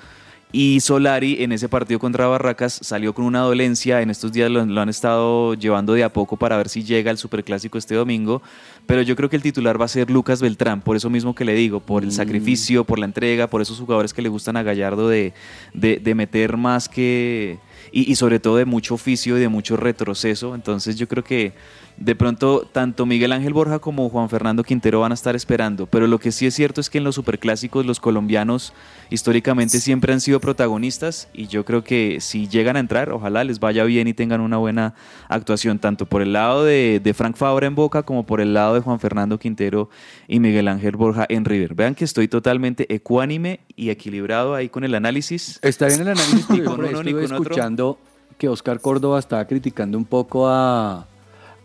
[0.53, 4.01] Y Solari en ese partido contra Barracas salió con una dolencia.
[4.01, 7.11] En estos días lo, lo han estado llevando de a poco para ver si llega
[7.11, 8.41] al Superclásico este domingo.
[8.85, 11.43] Pero yo creo que el titular va a ser Lucas Beltrán, por eso mismo que
[11.43, 14.63] le digo, por el sacrificio, por la entrega, por esos jugadores que le gustan a
[14.63, 15.33] Gallardo de,
[15.73, 17.59] de- de meter más que...
[17.91, 20.55] Y, y sobre todo de mucho oficio y de mucho retroceso.
[20.55, 21.53] Entonces yo creo que
[22.01, 25.85] de pronto tanto Miguel Ángel Borja como Juan Fernando Quintero van a estar esperando.
[25.85, 28.73] Pero lo que sí es cierto es que en los superclásicos los colombianos
[29.11, 33.59] históricamente siempre han sido protagonistas y yo creo que si llegan a entrar, ojalá les
[33.59, 34.95] vaya bien y tengan una buena
[35.29, 38.73] actuación, tanto por el lado de, de Frank Fabra en Boca como por el lado
[38.73, 39.89] de Juan Fernando Quintero
[40.27, 41.75] y Miguel Ángel Borja en River.
[41.75, 45.59] Vean que estoy totalmente ecuánime y equilibrado ahí con el análisis.
[45.61, 47.37] Está bien el análisis, con uno con otro.
[47.43, 47.99] escuchando
[48.39, 51.05] que Oscar Córdoba estaba criticando un poco a,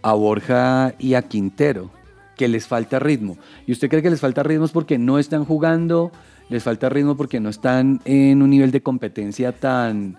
[0.06, 1.90] a Borja y a Quintero,
[2.36, 3.36] que les falta ritmo.
[3.66, 6.12] ¿Y usted cree que les falta ritmo es porque no están jugando?
[6.48, 10.16] ¿Les falta ritmo porque no están en un nivel de competencia tan,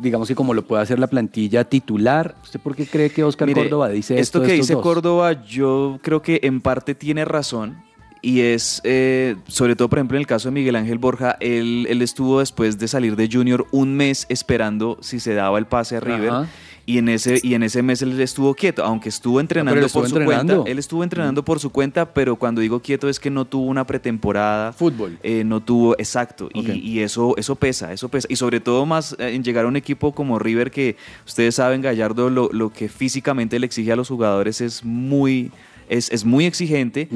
[0.00, 2.34] digamos que como lo puede hacer la plantilla titular?
[2.42, 4.48] ¿Usted por qué cree que Oscar Mire, Córdoba dice esto esto?
[4.48, 4.82] que dice dos?
[4.82, 7.84] Córdoba, yo creo que en parte tiene razón.
[8.20, 11.86] Y es, eh, sobre todo, por ejemplo, en el caso de Miguel Ángel Borja, él,
[11.88, 15.98] él estuvo después de salir de Junior un mes esperando si se daba el pase
[15.98, 16.30] a River.
[16.30, 16.48] Ajá.
[16.86, 20.10] Y en, ese, y en ese mes él estuvo quieto, aunque estuvo entrenando estuvo por
[20.10, 20.54] su entrenando.
[20.56, 20.70] cuenta.
[20.70, 23.86] Él estuvo entrenando por su cuenta, pero cuando digo quieto es que no tuvo una
[23.86, 24.72] pretemporada.
[24.72, 25.18] Fútbol.
[25.22, 26.50] Eh, no tuvo, exacto.
[26.52, 26.94] y-.
[26.94, 28.26] Y, eso, eso pesa, eso pesa.
[28.30, 31.80] Y sobre todo más eh, en llegar a un equipo como River, que ustedes saben,
[31.80, 35.50] Gallardo, lo, lo que físicamente le exige a los jugadores es muy,
[35.88, 37.08] es, es muy exigente.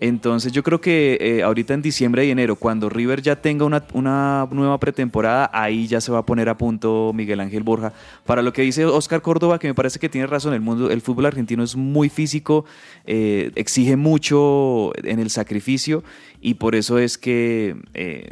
[0.00, 3.84] Entonces yo creo que eh, ahorita en diciembre y enero, cuando River ya tenga una,
[3.92, 7.92] una nueva pretemporada, ahí ya se va a poner a punto Miguel Ángel Borja.
[8.24, 11.00] Para lo que dice Oscar Córdoba, que me parece que tiene razón, el, mundo, el
[11.00, 12.64] fútbol argentino es muy físico,
[13.04, 16.02] eh, exige mucho en el sacrificio
[16.40, 18.30] y por eso es que eh,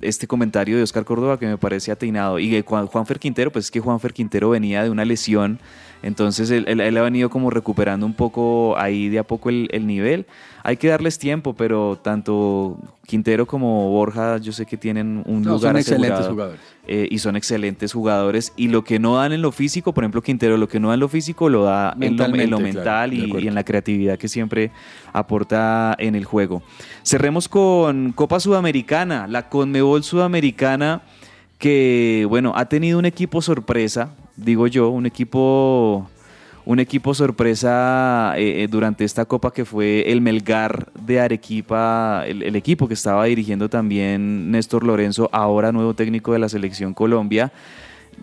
[0.00, 3.66] este comentario de Oscar Córdoba que me parece atinado y de Juan, Juanfer Quintero, pues
[3.66, 5.60] es que Juanfer Quintero venía de una lesión,
[6.02, 9.68] entonces él, él- él ha venido como recuperando un poco ahí de a poco el,
[9.72, 10.26] el nivel.
[10.64, 15.52] Hay que darles tiempo, pero tanto Quintero como Borja yo sé que tienen un No,
[15.54, 16.60] lugar son excelentes asegurado, jugadores.
[16.86, 20.22] eh, y son excelentes jugadores y lo que no dan en lo físico, por ejemplo
[20.22, 22.60] Quintero, lo que no da en lo físico lo da en lo, en lo claro,
[22.60, 24.70] mental y- y en la creatividad que siempre
[25.12, 26.62] aporta en el juego.
[27.04, 31.02] Cerremos con Copa Sudamericana, la Conmebol Sudamericana
[31.58, 36.08] que, bueno, ha tenido un equipo sorpresa, digo yo, un equipo,
[36.64, 42.56] un equipo sorpresa eh, eh, durante esta Copa que fue el Melgar de Arequipa, el,
[42.56, 47.52] equipo que estaba dirigiendo también Néstor Lorenzo, ahora nuevo técnico de la Selección Colombia.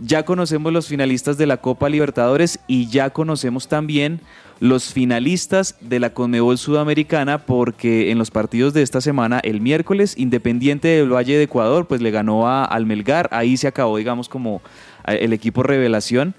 [0.01, 4.21] ya conocemos los finalistas de la Copa Libertadores y ya conocemos también
[4.59, 10.15] los finalistas de la Conmebol Sudamericana porque en los partidos de esta semana, el miércoles,
[10.17, 14.61] Independiente del Valle de Ecuador, pues le ganó a Almelgar, ahí se acabó, digamos, como
[15.13, 16.35] el equipo revelación.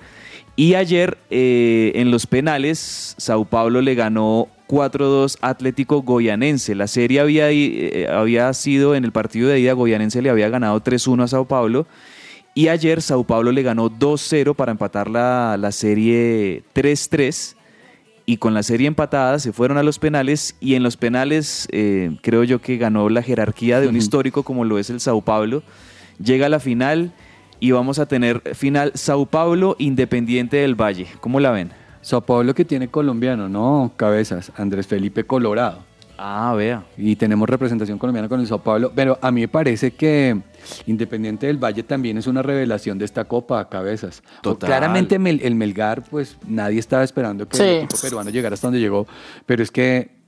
[0.57, 6.75] Y ayer eh, en los penales, Sao Paulo le ganó 4-2 Atlético Goyanense.
[6.75, 10.83] La serie había, eh, había sido en el partido de ida, Goyanense le había ganado
[10.83, 11.87] 3-1 a Sao Paulo.
[12.55, 17.57] Y ayer Sao Paulo le ganó 2-0 para empatar la, la serie 3-3
[18.31, 22.17] y con la serie empatada se fueron a los penales y en los penales eh,
[22.23, 25.65] creo yo que ganó la jerarquía de un histórico como lo es el Sao Paulo.
[26.23, 27.13] Llega a la final
[27.61, 31.07] y vamos a tener final Sao Paulo Independiente del Valle.
[31.21, 31.71] ¿Cómo la ven?
[32.01, 35.89] Sao Paulo que tiene colombiano, no cabezas, Andrés Felipe Colorado.
[36.23, 36.85] Ah, vea.
[36.99, 40.39] Y tenemos representación colombiana con el Sao Paulo, pero a mí me parece que
[40.87, 44.23] Independiente del Valle también es una revelación de esta Copa, cabezas.
[44.43, 44.67] Total.
[44.69, 47.63] Claramente el Melgar, pues nadie estaba esperando que Sí.
[47.63, 49.07] el equipo peruano llegara hasta donde llegó,
[49.47, 50.20] pero es que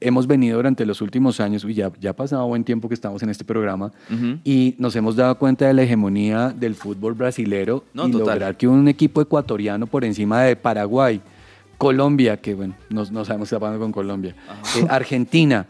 [0.00, 3.22] hemos venido durante los últimos años, y ya, ya ha pasado buen tiempo que estamos
[3.22, 3.92] en este programa,
[4.44, 8.26] y nos hemos dado cuenta de la hegemonía del fútbol brasilero No, y total.
[8.28, 11.20] lograr que un equipo ecuatoriano por encima de Paraguay,
[11.76, 14.34] Colombia, que bueno, no, no sabemos qué está pasando con Colombia,
[14.76, 15.66] eh, Argentina,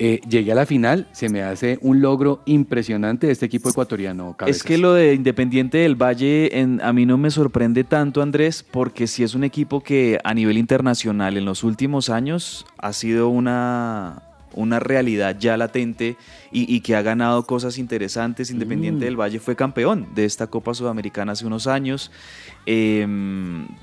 [0.00, 4.36] eh, llegue a la final, se me hace un logro impresionante de este equipo ecuatoriano.
[4.46, 8.64] Es que lo de Independiente del Valle en- a mí no me sorprende tanto, Andrés,
[8.70, 13.28] porque sí es un equipo que a nivel internacional en los últimos años ha sido
[13.28, 14.22] una,
[14.54, 16.16] una realidad ya latente
[16.50, 18.50] y, y que ha ganado cosas interesantes.
[18.50, 19.04] Independiente Mm.
[19.04, 22.10] del Valle fue campeón de esta Copa Sudamericana hace unos años.
[22.66, 23.06] Eh,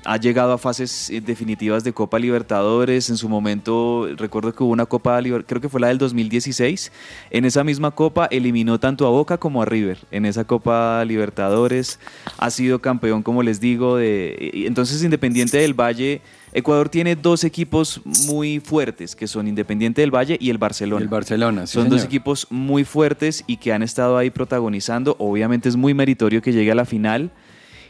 [0.04, 3.10] ha llegado a fases eh, definitivas de Copa Libertadores.
[3.10, 6.92] En su momento, recuerdo que hubo una Copa Libertadores, creo que fue la del 2016.
[7.30, 9.98] En esa misma Copa eliminó tanto a Boca como a River.
[10.10, 11.98] En esa Copa Libertadores
[12.38, 13.96] ha sido campeón, como les digo.
[13.96, 16.20] De, entonces, Independiente del Valle,
[16.52, 21.02] Ecuador tiene dos equipos muy fuertes, que son Independiente del Valle y el Barcelona.
[21.02, 25.16] El Barcelona, sí, Son dos equipos muy fuertes y que han estado ahí protagonizando.
[25.18, 27.30] Obviamente es muy meritorio que llegue a la final.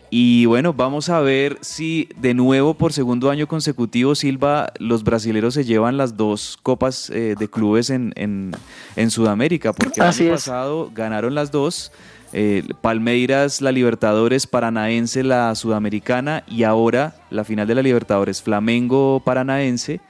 [0.08, 5.54] Y bueno, vamos a ver si de nuevo por segundo año consecutivo, Silva, los brasileros
[5.54, 8.52] se llevan las dos copas eh, de clubes en, en-
[8.94, 10.44] en Sudamérica, porque el Así año es.
[10.44, 11.90] pasado ganaron las dos.
[12.32, 19.22] eh, Palmeiras, la Libertadores, Paranaense, la Sudamericana, y ahora la final de la Libertadores, Flamengo,
[19.24, 20.00] Paranaense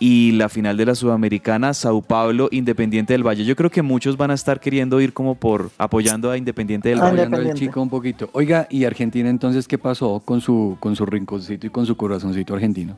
[0.00, 3.44] y la final de la Sudamericana, Sao Paulo, Independiente del Valle.
[3.44, 6.98] Yo creo que muchos van a estar queriendo ir como por apoyando a Independiente del
[6.98, 7.22] Valle.
[7.22, 8.30] Apoyando al chico un poquito.
[8.32, 12.54] Oiga, ¿y Argentina entonces qué pasó con su, con su rinconcito y con su corazoncito
[12.54, 12.96] argentino?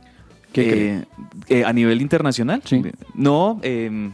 [0.52, 0.94] ¿Qué cree?
[0.94, 1.04] Eh,
[1.48, 2.62] eh, a nivel internacional.
[3.14, 3.58] No.
[3.62, 4.10] eh,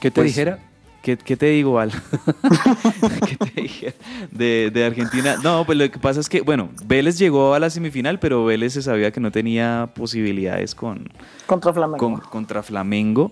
[0.00, 0.58] ¿Qué te dijera?
[1.06, 1.92] ¿Qué, qué te digo, Al?
[3.28, 3.94] ¿Qué te dije?
[4.32, 5.36] De, de Argentina.
[5.40, 8.72] No, pues lo que pasa es que, bueno, Vélez llegó a la semifinal, pero Vélez
[8.72, 11.08] se sabía que no tenía posibilidades con,
[11.46, 11.98] Contra Flamengo.
[11.98, 13.30] con- contra Flamengo.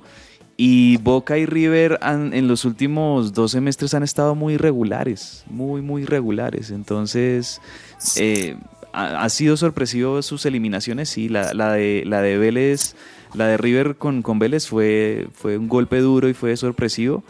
[0.56, 5.82] Y Boca y River han- en los últimos dos semestres han estado muy irregulares, muy,
[5.82, 6.70] muy irregulares.
[6.70, 7.60] Entonces,
[8.16, 8.54] eh,
[8.92, 11.28] ha, ha sido sorpresivo sus eliminaciones, sí.
[11.28, 12.94] La, la de, la de Vélez,
[13.34, 17.24] la de River con, con Vélez fue, fue un golpe duro y fue sorpresivo.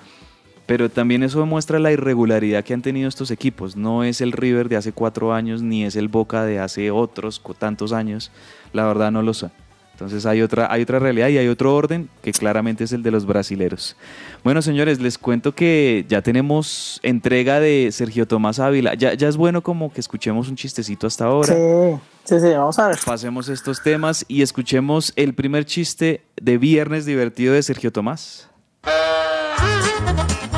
[0.67, 3.77] Pero también eso demuestra la irregularidad que han tenido estos equipos.
[3.77, 7.43] No es el River de hace cuatro años, ni es el Boca de hace otros
[7.59, 8.31] tantos años.
[8.73, 9.53] La verdad no lo son.
[9.95, 13.13] Entonces hay otra, hay otra realidad y hay otro orden que claramente es el de
[13.13, 13.95] los brasileros.
[14.43, 18.95] Bueno, señores, les cuento que ya tenemos entrega de Sergio Tomás Ávila.
[18.95, 21.55] Ya, ya es bueno como que escuchemos un chistecito hasta ahora.
[21.55, 22.99] Sí, sí, sí, vamos a ver.
[23.07, 28.49] Pasemos estos temas y escuchemos el primer chiste de Viernes Divertido de Sergio Tomás.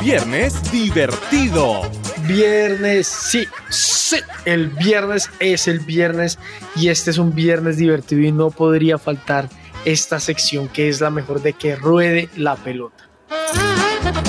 [0.01, 1.81] Viernes divertido.
[2.27, 6.37] Viernes, sí, sí, el viernes es el viernes
[6.75, 9.49] y este es un viernes divertido y no podría faltar
[9.85, 13.09] esta sección que es la mejor de que ruede la pelota.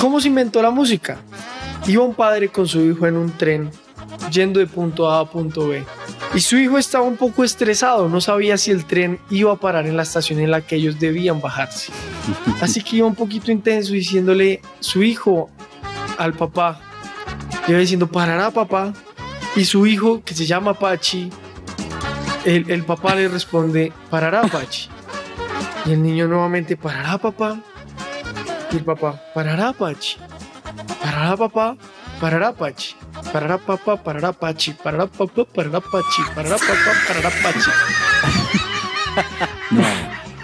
[0.01, 1.17] ¿Cómo se inventó la música?
[1.87, 3.71] Iba un padre con su hijo en un tren
[4.31, 5.83] yendo de punto A a punto B
[6.33, 9.87] y su hijo estaba un poco estresado, no sabía si el tren iba a parar
[9.87, 11.91] en la estación en la que ellos debían bajarse.
[12.61, 15.49] Así que iba un poquito intenso diciéndole su hijo
[16.19, 16.79] al papá.
[17.65, 18.93] Le iba diciendo, parará papá.
[19.55, 21.31] Y su hijo, que se llama Pachi,
[22.45, 24.89] el, el papá le responde, parará Pachi.
[25.85, 27.57] Y el niño nuevamente, parará papá.
[28.71, 30.17] Y el papá, parará Pachi.
[31.01, 31.77] Parará papá,
[32.21, 32.95] parará Pachi.
[33.33, 34.73] Parará papá, parará Pachi.
[34.73, 36.21] Parará papá, parará Pachi.
[36.35, 37.71] Parará papá, parará Pachi.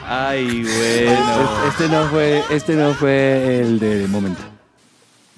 [0.08, 1.68] Ay, bueno.
[1.68, 4.55] Este no fue, este no fue el de momento.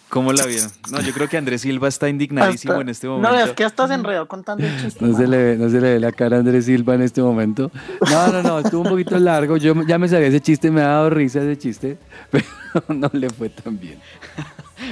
[0.09, 0.69] ¿Cómo la vieron?
[0.89, 3.29] No, yo creo que Andrés Silva está indignadísimo Hasta- en este momento.
[3.29, 5.05] No, es que hasta se enredó contando el chiste.
[5.05, 7.21] No se, le ve, no se le ve la cara a Andrés Silva en este
[7.21, 7.69] momento.
[8.09, 9.57] No, no, no, estuvo un poquito largo.
[9.57, 11.97] Yo ya me sabía ese chiste, me ha dado risa ese chiste,
[12.31, 12.45] pero
[12.87, 13.99] no le fue tan bien.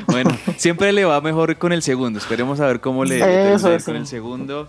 [0.07, 2.19] Bueno, siempre le va mejor con el segundo.
[2.19, 3.85] Esperemos a ver cómo le, Eso, sí.
[3.85, 4.67] con el segundo.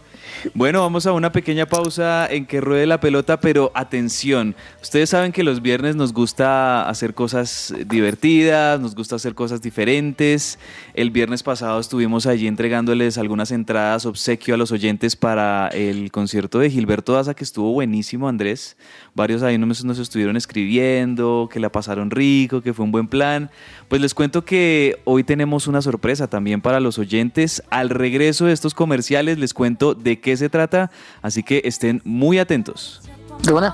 [0.55, 4.55] Bueno, vamos a una pequeña pausa en que ruede la pelota, pero atención.
[4.83, 10.59] Ustedes saben que los viernes nos gusta hacer cosas divertidas, nos gusta hacer cosas diferentes.
[10.95, 16.59] El viernes pasado estuvimos allí entregándoles algunas entradas obsequio a los oyentes para el concierto
[16.59, 18.77] de Gilberto Daza, que estuvo buenísimo, Andrés.
[19.17, 23.51] Varios ahí nos, nos estuvieron escribiendo, que la pasaron rico, que fue un buen plan.
[23.89, 27.63] Pues les cuento que hoy tenemos una sorpresa también para los oyentes.
[27.71, 30.91] Al regreso de estos comerciales les cuento de qué se trata,
[31.23, 33.01] así que estén muy atentos.
[33.43, 33.73] De una.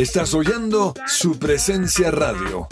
[0.00, 2.66] Estás oyendo su presencia radio.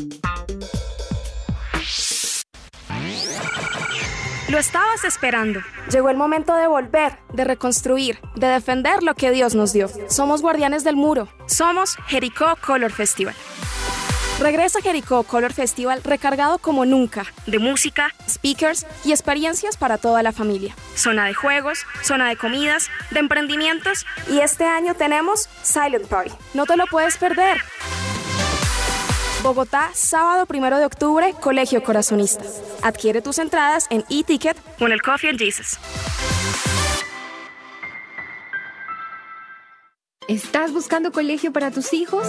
[4.48, 5.60] Lo estabas esperando.
[5.92, 9.90] Llegó el momento de volver, de reconstruir, de defender lo que Dios nos dio.
[10.08, 11.28] Somos guardianes del muro.
[11.44, 13.34] Somos Jericó Color Festival.
[14.38, 20.30] Regresa Jericó Color Festival recargado como nunca de música, speakers y experiencias para toda la
[20.30, 20.76] familia.
[20.94, 26.30] Zona de juegos, zona de comidas, de emprendimientos y este año tenemos Silent Party.
[26.54, 27.58] No te lo puedes perder.
[29.42, 32.44] Bogotá, sábado primero de octubre, Colegio Corazonista.
[32.82, 35.78] Adquiere tus entradas en e-ticket con el Coffee and Jesus.
[40.28, 42.28] ¿Estás buscando colegio para tus hijos?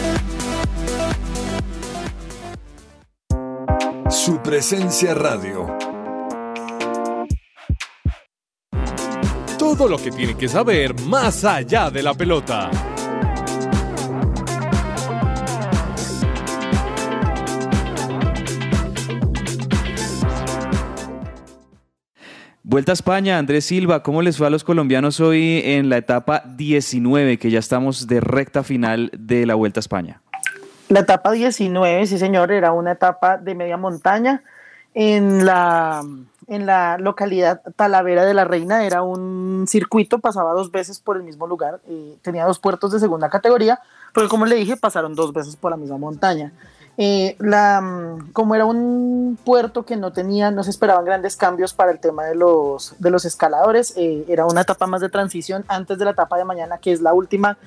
[4.11, 5.67] Su presencia radio.
[9.57, 12.69] Todo lo que tiene que saber más allá de la pelota.
[22.63, 26.43] Vuelta a España, Andrés Silva, ¿cómo les fue a los colombianos hoy en la etapa
[26.57, 30.21] 19, que ya estamos de recta final de la Vuelta a España?
[30.91, 34.43] La etapa 19, sí señor, era una etapa de media montaña
[34.93, 36.03] en la,
[36.47, 38.85] en la localidad Talavera de la Reina.
[38.85, 42.99] Era un circuito, pasaba dos veces por el mismo lugar, eh, tenía dos puertos de
[42.99, 43.79] segunda categoría,
[44.13, 46.51] pero como le dije, pasaron dos veces por la misma montaña.
[46.97, 51.91] Eh, la, como era un puerto que no tenía, no se esperaban grandes cambios para
[51.91, 55.97] el tema de los, de los escaladores, eh, era una etapa más de transición antes
[55.97, 57.57] de la etapa de mañana, que es la última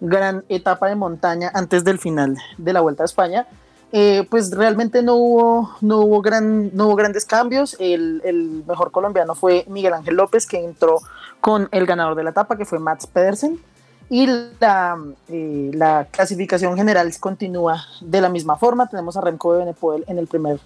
[0.00, 3.46] gran etapa de montaña antes del final de la Vuelta a España.
[3.92, 7.76] Eh, pues realmente no hubo, no hubo, gran, no hubo grandes cambios.
[7.80, 11.00] El, mejor colombiano fue Miguel Ángel López, que entró
[11.40, 13.60] con el ganador de la etapa, que fue Mats Pedersen.
[14.08, 14.26] Y
[14.58, 14.98] la,
[15.28, 18.88] eh, la clasificación general continúa de la misma forma.
[18.88, 20.60] Tenemos a Remco de Benepoel en el primer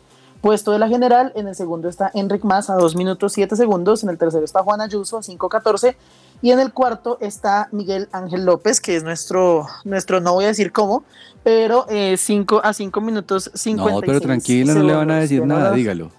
[0.44, 1.32] puesto de la general.
[1.36, 4.02] En el segundo está Enric Mas a 2 minutos 7 segundos.
[4.04, 5.96] En el tercero está Juan Ayuso a 5.14.
[6.42, 10.48] Y en el cuarto está Miguel Ángel López, que es nuestro, nuestro no voy a
[10.48, 11.02] decir cómo,
[11.42, 15.46] pero eh, cinco, a 5 minutos 56 No, pero tranquilo, no le van a decir
[15.46, 16.10] nada, dígalo.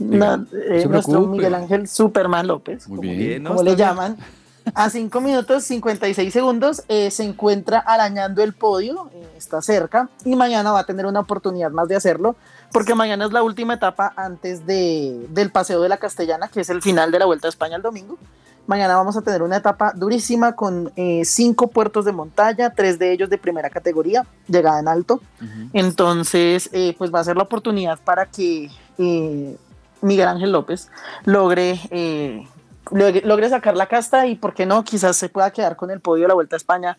[0.00, 1.36] Na- eh, No nuestro preocupe.
[1.38, 3.44] Miguel Ángel Superman López, Muy como, bien.
[3.44, 4.18] como le llaman,
[4.74, 10.36] a 5 minutos 56 segundos eh, se encuentra arañando el podio, eh, está cerca y
[10.36, 12.36] mañana va a tener una oportunidad más de hacerlo,
[12.72, 16.70] porque mañana es la última etapa antes de, del paseo de la Castellana, que es
[16.70, 18.18] el final de la Vuelta a España el domingo.
[18.66, 23.12] Mañana vamos a tener una etapa durísima con eh, cinco puertos de montaña, tres de
[23.12, 25.20] ellos de primera categoría, llegada en alto.
[25.72, 29.56] Entonces, eh, pues va a ser la oportunidad para que eh,
[30.02, 30.88] Miguel Ángel López
[31.24, 32.46] logre, eh,
[32.92, 34.84] logre, logre sacar la casta y, ¿por qué no?
[34.84, 36.96] Quizás se pueda quedar con el podio de la Vuelta a España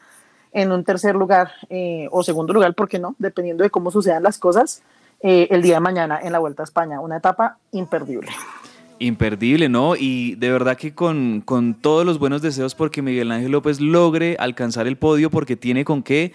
[0.53, 3.15] en un tercer lugar eh, o segundo lugar, ¿por qué no?
[3.19, 4.81] Dependiendo de cómo sucedan las cosas
[5.23, 6.99] eh, el día de mañana en la Vuelta a España.
[6.99, 8.29] Una etapa imperdible.
[8.99, 9.95] Imperdible, ¿no?
[9.95, 14.35] Y de verdad que con, con todos los buenos deseos porque Miguel Ángel López logre
[14.39, 16.33] alcanzar el podio porque tiene con qué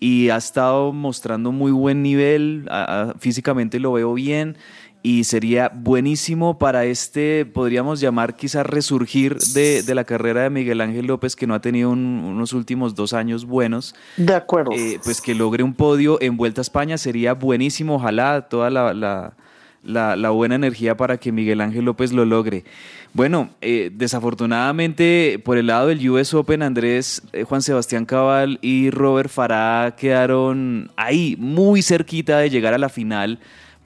[0.00, 2.68] y ha estado mostrando muy buen nivel,
[3.18, 4.56] físicamente lo veo bien
[5.02, 10.80] y sería buenísimo para este, podríamos llamar quizás resurgir de, de la carrera de Miguel
[10.80, 13.94] Ángel López que no ha tenido un- unos últimos dos años buenos.
[14.16, 14.72] De acuerdo.
[14.74, 18.92] Eh, pues que logre un podio en Vuelta a España sería buenísimo, ojalá toda la,
[18.92, 19.34] la-
[19.84, 22.64] la- la buena energía para que Miguel Ángel López lo logre.
[23.14, 28.90] Bueno, eh, desafortunadamente por el lado del US Open, Andrés, eh, Juan Sebastián Cabal y
[28.90, 33.38] Robert Farah quedaron ahí, muy cerquita de llegar a la final.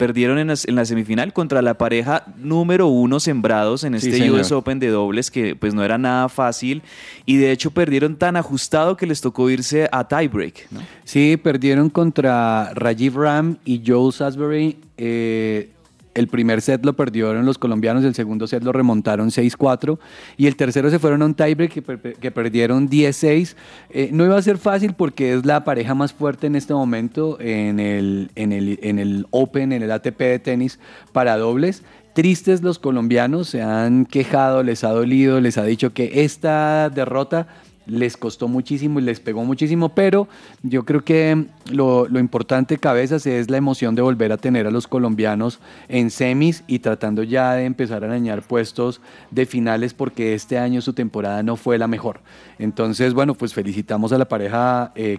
[0.02, 4.10] Perdieron en, las- en la semifinal contra la pareja número uno sembrados en este.
[4.32, 6.82] US Open de dobles, que pues no era nada fácil.
[7.24, 10.66] Y de hecho perdieron tan ajustado que les tocó irse a tiebreak.
[10.72, 10.80] ¿no?
[11.04, 14.76] Sí, perdieron contra Rajiv Ram y Joe Salisbury.
[14.96, 15.70] Eh,
[16.14, 19.98] el primer set lo perdieron los colombianos, el segundo set lo remontaron 6-4
[20.36, 23.54] y el tercero se fueron a un tiebreak que, per- que perdieron 10-6.
[23.90, 27.38] Eh, no iba a ser fácil porque es la pareja más fuerte en este momento
[27.40, 30.78] en el, en el, en el Open, en el ATP de tenis
[31.12, 31.82] para dobles.
[32.14, 37.46] Tristes los colombianos, se han quejado, les ha dolido, les ha dicho que esta derrota
[37.86, 40.28] les costó muchísimo y les pegó muchísimo, pero
[40.62, 44.86] yo creo que lo, importante, cabezas, es la emoción de volver a tener a los
[44.86, 50.58] colombianos en semis y tratando ya de empezar a arañar puestos de finales porque este
[50.58, 52.20] año su temporada no fue la mejor.
[52.58, 55.18] Entonces, bueno, pues felicitamos a la pareja eh,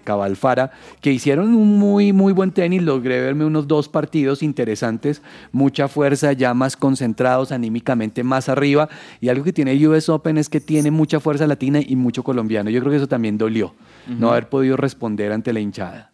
[1.00, 2.82] que hicieron un muy, muy buen tenis.
[2.82, 8.88] Logré verme unos dos partidos interesantes, mucha fuerza, ya más concentrados, anímicamente más arriba.
[9.20, 12.63] Y algo que tiene US Open es que tiene mucha fuerza latina y mucho colombiano.
[12.70, 13.74] Yo creo que eso también dolió,
[14.06, 16.10] no haber podido responder ante la hinchada.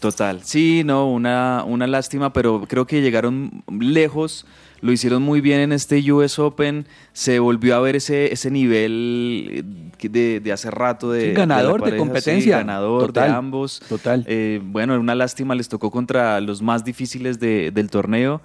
[0.00, 4.46] Total, sí, no, una, una lástima, pero creo que llegaron lejos,
[4.80, 9.62] lo hicieron muy bien en este US Open, se volvió a ver ese, ese nivel
[10.00, 12.56] eh, de, de hace rato de, Sí, ganador de pareja, competencia.
[12.56, 13.82] ganador Total, de ambos.
[13.90, 14.24] Total.
[14.26, 18.40] Eh, bueno, una lástima, les tocó contra los más difíciles de- del torneo,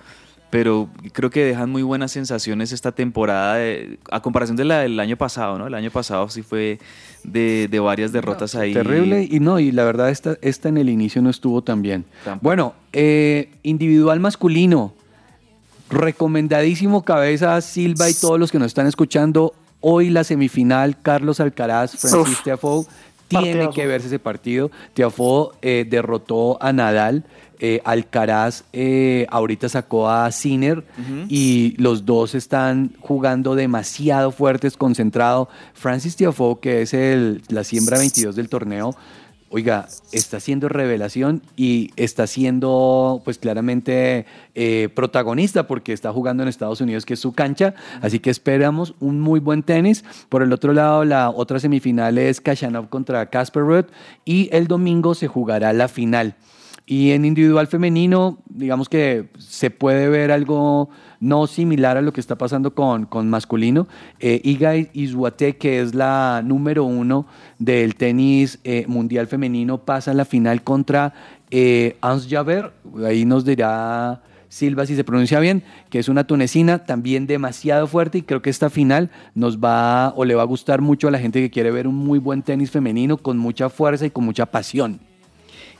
[0.49, 4.99] pero creo que dejan muy buenas sensaciones esta temporada, de- a comparación de la del
[4.99, 5.67] año pasado, ¿no?
[5.67, 6.79] El año pasado sí fue
[7.23, 8.73] de, de varias derrotas ahí.
[8.73, 12.05] Terrible y no, y la verdad esta, esta en el inicio no estuvo tan bien.
[12.23, 12.43] Tampoco.
[12.43, 14.93] Bueno, eh, individual masculino,
[15.89, 19.53] recomendadísimo cabeza Silva y todos los que nos están escuchando.
[19.81, 22.85] Hoy la semifinal, Carlos Alcaraz, Francis Tiafoe,
[23.28, 23.71] tiene partidazo.
[23.73, 24.71] que verse ese partido.
[24.93, 27.23] Tiafoe eh, derrotó a Nadal.
[27.59, 30.84] eh, Alcaraz eh, ahorita sacó a Sinner
[31.30, 35.47] y los dos están jugando demasiado fuertes, concentrado.
[35.73, 38.95] Francis Tiafoe, que es el, la siembra 22 del torneo,
[39.55, 46.49] oiga, está siendo revelación y está siendo, pues claramente, eh, protagonista porque está jugando en
[46.49, 47.73] Estados Unidos, que es su cancha.
[48.01, 50.03] Así que esperamos un muy buen tenis.
[50.27, 53.85] Por el otro lado, la otra semifinal es Kashanov contra Casper Ruud
[54.25, 56.35] y el domingo se jugará la final.
[56.88, 62.21] Y en individual femenino, digamos que se puede ver algo no similar a lo que
[62.21, 63.88] está pasando con, con masculino.
[64.19, 67.25] Eh, Iga Izuate, que es la número uno
[67.57, 71.13] del tenis eh, mundial femenino, pasa a la final contra
[71.49, 72.71] eh, Ans Jaber.
[73.03, 78.19] Ahí nos dirá Silva, si se pronuncia bien, que es una tunecina también demasiado fuerte
[78.19, 81.19] y creo que esta final nos va o le va a gustar mucho a la
[81.19, 84.45] gente que quiere ver un muy buen tenis femenino con mucha fuerza y con mucha
[84.45, 84.99] pasión.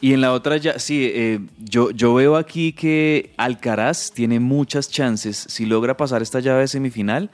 [0.06, 4.88] Y en la otra, ya, sí, eh, yo, yo veo aquí que Alcaraz tiene muchas
[4.88, 7.32] chances, si logra pasar esta llave de semifinal,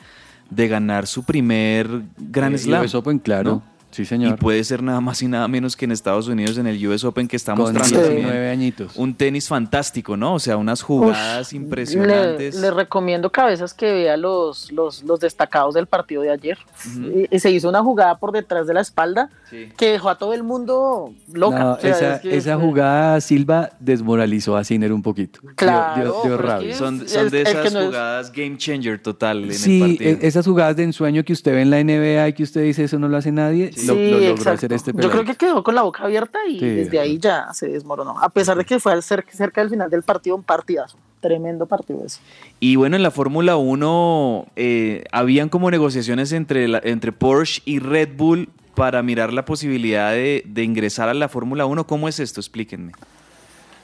[0.49, 2.85] de ganar su primer Gran Eh, Slam.
[2.85, 3.49] US Open, claro.
[3.55, 3.63] ¿no?
[3.91, 4.33] Sí, señor.
[4.33, 7.03] Y puede ser nada más y nada menos que en Estados Unidos en el US
[7.03, 8.95] Open que está Con mostrando 19 también añitos.
[8.95, 10.35] un tenis fantástico, ¿no?
[10.35, 12.55] O sea, unas jugadas Le, impresionantes.
[12.55, 16.57] le recomiendo cabezas que vea los, los, los destacados del partido de ayer.
[16.95, 19.29] Y- y se hizo una jugada por detrás de la espalda
[19.77, 21.59] que dejó a todo el mundo loca.
[21.59, 25.41] No, O sea, esa, es que- esa jugada Silva desmoralizó a Sinner un poquito.
[25.55, 26.75] Claro, dio, dio rabia.
[26.75, 30.09] Son, de el que esas es- jugadas game changer total en el Sí, partido.
[30.11, 32.85] e- esas jugadas de ensueño que usted ve en la NBA y que usted dice
[32.85, 34.51] eso no lo hace nadie, lo, Sí, lo logró exacto.
[34.51, 37.47] hacer este Yo creo que quedó con la boca abierta y Sí, desde ahí ya
[37.53, 38.17] se desmoronó.
[38.19, 40.97] A pesar de que fue al cer- cerca del final del partido, un partidazo.
[41.19, 42.19] Tremendo partido ese.
[42.59, 47.77] Y bueno, en la Fórmula 1 eh, habían como negociaciones entre, la- entre Porsche y
[47.79, 51.85] Red Bull para mirar la posibilidad de, de ingresar a la Fórmula 1.
[51.85, 52.39] ¿Cómo es esto?
[52.39, 52.93] Explíquenme.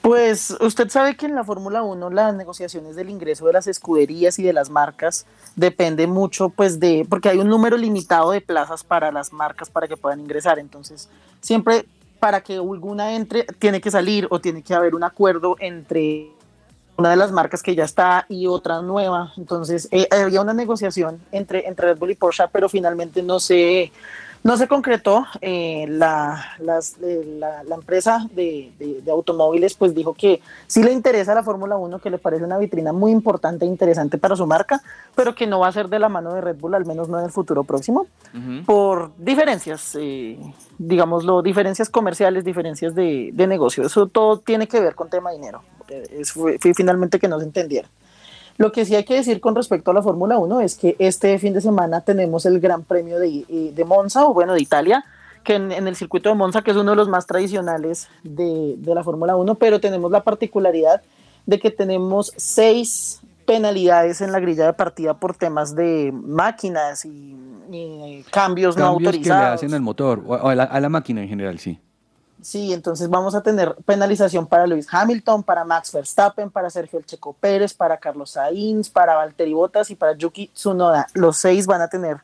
[0.07, 4.39] Pues usted sabe que en la Fórmula 1 las negociaciones del ingreso de las escuderías
[4.39, 5.25] y de las marcas
[5.57, 9.85] depende mucho pues de porque hay un número limitado de plazas para las marcas para
[9.85, 11.09] que puedan ingresar, entonces
[11.41, 11.83] siempre
[12.21, 16.31] para que alguna entre tiene que salir o tiene que haber un acuerdo entre
[16.95, 21.19] una de las marcas que ya está y otra nueva, entonces eh, había una negociación
[21.33, 23.91] entre entre Red Bull y Porsche, pero finalmente no se
[24.47, 25.25] no se concretó.
[25.41, 30.81] eh, la, las- eh, la, la empresa de, de- de automóviles pues dijo que sí
[30.81, 34.35] le interesa la Fórmula 1, que le parece una vitrina muy importante e interesante para
[34.35, 34.81] su marca,
[35.15, 37.19] pero que no va a ser de la mano de Red Bull, al menos no
[37.19, 38.07] en el futuro próximo,
[38.65, 40.37] por diferencias, eh,
[40.77, 43.83] digámoslo, diferencias comerciales, diferencias de, de negocio.
[43.85, 45.61] Eso todo tiene que ver con tema de dinero.
[45.89, 47.89] Eh, es- fue, fue finalmente que no se entendiera.
[48.57, 51.37] Lo que sí hay que decir con respecto a la Fórmula 1 es que este
[51.39, 55.05] fin de semana tenemos el Gran Premio de, eh, de Monza, o bueno, de Italia,
[55.43, 58.75] que en, en el circuito de Monza, que es uno de los más tradicionales de,
[58.77, 61.01] de la Fórmula 1, pero tenemos la particularidad
[61.45, 67.37] de que tenemos seis penalidades en la grilla de partida por temas de máquinas y,
[67.71, 69.53] y cambios, no Cambios que le autorizados.
[69.53, 71.79] hacen al motor o o a la, a la máquina en general, sí.
[72.41, 77.05] Sí, entonces vamos a tener penalización para Lewis Hamilton, para Max Verstappen, para Sergio El
[77.05, 81.07] Checo Pérez, para Carlos Sainz, para Valtteri Bottas y para Yuki Tsunoda.
[81.13, 82.17] Los seis van a tener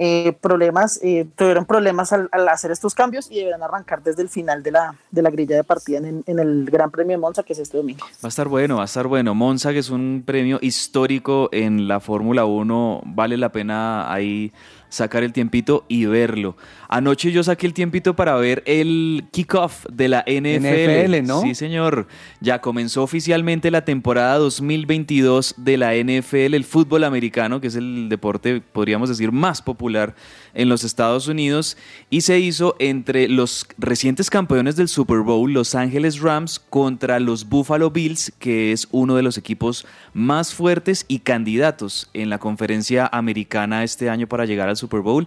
[0.00, 4.62] eh, problemas, eh, tuvieron problemas al, hacer estos cambios y deberán arrancar desde el final
[4.62, 7.52] de la, de la grilla de partida en, en el Gran Premio de Monza, que
[7.52, 8.06] es este domingo.
[8.22, 9.34] Va a estar bueno, va a estar bueno.
[9.34, 14.52] Monza, que es un premio histórico en la Fórmula 1, vale la pena ahí
[14.88, 16.56] sacar el tiempito y verlo.
[16.88, 20.66] Anoche yo saqué el tiempito para ver el kickoff de la NFL.
[20.66, 21.42] NFL, ¿no?
[21.42, 22.06] Sí, señor.
[22.40, 28.08] Ya comenzó oficialmente la temporada 2022 de la NFL, el fútbol americano, que es el
[28.08, 30.14] deporte, podríamos decir, más popular
[30.58, 31.78] en los Estados Unidos,
[32.10, 37.48] y se hizo entre los recientes campeones del Super Bowl, Los Ángeles Rams, contra los
[37.48, 43.08] Buffalo Bills, que es uno de los equipos más fuertes y candidatos en la conferencia
[43.10, 45.26] americana este año para llegar al Super Bowl.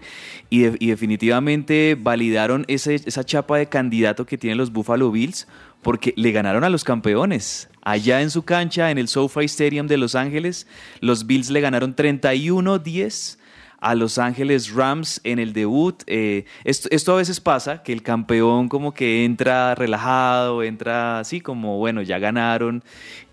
[0.49, 5.47] Y, de- y definitivamente validaron ese- esa chapa de candidato que tienen los Buffalo Bills
[5.82, 7.69] porque le ganaron a los campeones.
[7.82, 10.67] Allá en su cancha, en el SoFi Stadium de Los Ángeles,
[10.99, 13.38] los Bills le ganaron 31-10
[13.82, 16.03] a Los Ángeles Rams en el debut.
[16.07, 21.41] Eh, esto, esto a veces pasa, que el campeón como que entra relajado, entra así
[21.41, 22.84] como, bueno, ya ganaron,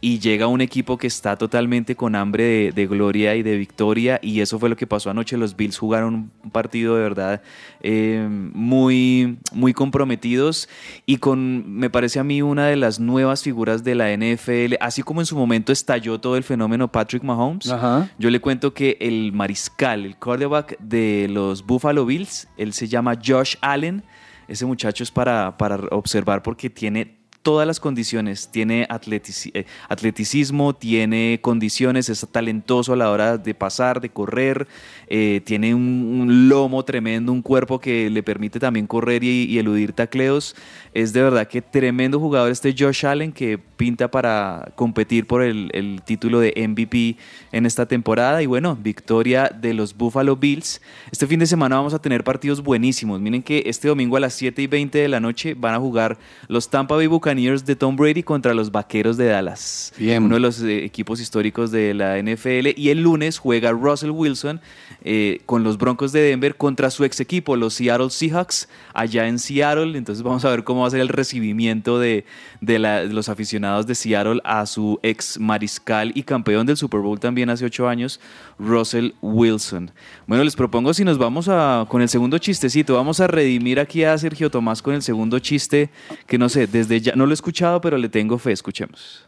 [0.00, 4.18] y llega un equipo que está totalmente con hambre de, de gloria y de victoria,
[4.22, 5.36] y eso fue lo que pasó anoche.
[5.36, 7.42] Los Bills jugaron un partido de verdad
[7.80, 10.68] eh, muy, muy comprometidos
[11.06, 15.02] y con, me parece a mí, una de las nuevas figuras de la NFL, así
[15.02, 17.70] como en su momento estalló todo el fenómeno Patrick Mahomes.
[17.70, 18.10] Ajá.
[18.18, 23.18] Yo le cuento que el mariscal, el quarterback de los Buffalo Bills, él se llama
[23.22, 24.02] Josh Allen.
[24.46, 27.17] Ese muchacho es para, para observar porque tiene
[27.48, 28.50] todas las condiciones.
[28.52, 34.68] Tiene atletici- eh, atleticismo, tiene condiciones, es talentoso a la hora de pasar, de correr,
[35.06, 39.58] eh, tiene un, un lomo tremendo, un cuerpo que le permite también correr y, y
[39.58, 40.56] eludir tacleos.
[40.92, 45.70] Es de verdad que tremendo jugador este Josh Allen que pinta para competir por el,
[45.72, 47.16] el título de MVP
[47.52, 48.42] en esta temporada.
[48.42, 50.82] Y bueno, victoria de los Buffalo Bills.
[51.10, 53.20] Este fin de semana vamos a tener partidos buenísimos.
[53.20, 56.18] Miren que este domingo a las 7 y 20 de la noche van a jugar
[56.48, 59.92] los Tampa Bay Buccaneers de Tom Brady contra los Vaqueros de Dallas.
[59.96, 60.22] Bien.
[60.24, 62.68] Uno de los eh, equipos históricos de la NFL.
[62.76, 64.60] Y el lunes juega Russell Wilson
[65.04, 69.38] eh, con los Broncos de Denver contra su ex equipo, los Seattle Seahawks, allá en
[69.38, 69.96] Seattle.
[69.96, 72.24] Entonces vamos a ver cómo va a ser el recibimiento de,
[72.60, 77.00] de la- de los aficionados de Seattle a su ex mariscal y campeón del Super
[77.00, 78.20] Bowl también hace ocho años,
[78.58, 79.90] Russell Wilson.
[80.26, 84.02] Bueno, les propongo si nos vamos a, con el segundo chistecito, vamos a redimir aquí
[84.04, 85.90] a Sergio Tomás con el segundo chiste,
[86.26, 89.26] que no sé, desde ya, no lo he escuchado, pero le tengo fe, escuchemos.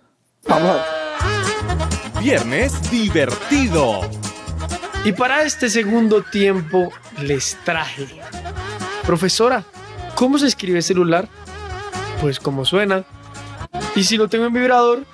[0.48, 0.78] Vamos
[2.20, 4.00] Viernes divertido.
[5.04, 8.06] Y para este segundo tiempo les traje
[9.04, 9.64] profesora,
[10.14, 11.28] ¿cómo se escribe celular?
[12.20, 13.04] Pues como suena.
[13.96, 15.04] ¿Y si lo tengo en vibrador?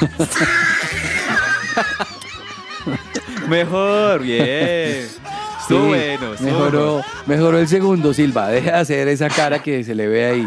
[3.48, 5.08] Mejor, bien.
[5.60, 7.06] Estuvo bueno, estuvo mejoró, bueno.
[7.26, 8.48] mejoró el segundo, Silva.
[8.48, 10.46] Deja de hacer esa cara que se le ve ahí.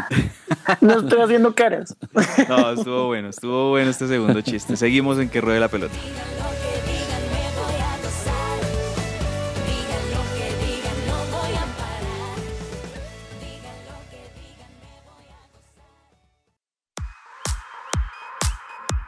[0.82, 1.96] No estoy haciendo caras.
[2.48, 4.78] No, estuvo bueno, estuvo bueno este segundo chiste.
[4.78, 5.96] Seguimos en que ruede la pelota.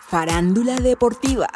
[0.10, 1.48] Farándula deportiva.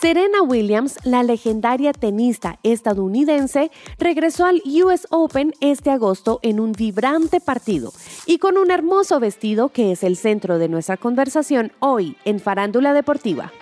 [0.00, 7.40] Serena Williams, la legendaria tenista estadounidense, regresó al US Open este agosto en un vibrante
[7.40, 7.92] partido
[8.24, 12.94] y con un hermoso vestido que es el centro de nuestra conversación hoy en Farándula
[12.94, 13.52] Deportiva.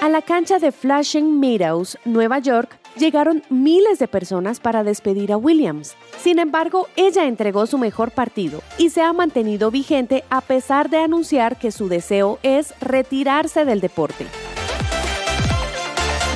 [0.00, 5.36] A la cancha de Flushing Meadows, Nueva York, llegaron miles de personas para despedir a
[5.36, 5.94] Williams.
[6.18, 10.98] Sin embargo, ella entregó su mejor partido y se ha mantenido vigente a pesar de
[10.98, 14.26] anunciar que su deseo es retirarse del deporte.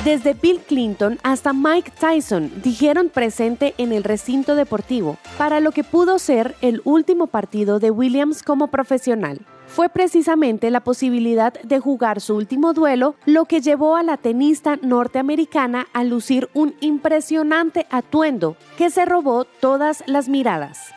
[0.07, 5.83] Desde Bill Clinton hasta Mike Tyson dijeron presente en el recinto deportivo para lo que
[5.83, 9.41] pudo ser el último partido de Williams como profesional.
[9.67, 14.77] Fue precisamente la posibilidad de jugar su último duelo lo que llevó a la tenista
[14.81, 20.96] norteamericana a lucir un impresionante atuendo que se robó todas las miradas.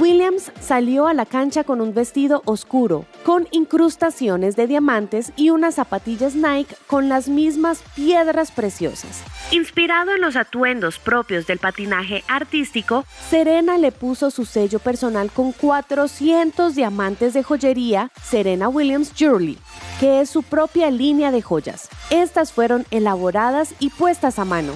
[0.00, 5.74] Williams salió a la cancha con un vestido oscuro, con incrustaciones de diamantes y unas
[5.74, 9.22] zapatillas Nike con las mismas piedras preciosas.
[9.50, 15.52] Inspirado en los atuendos propios del patinaje artístico, Serena le puso su sello personal con
[15.52, 19.58] 400 diamantes de joyería Serena Williams Jewelry,
[20.00, 21.90] que es su propia línea de joyas.
[22.08, 24.72] Estas fueron elaboradas y puestas a mano.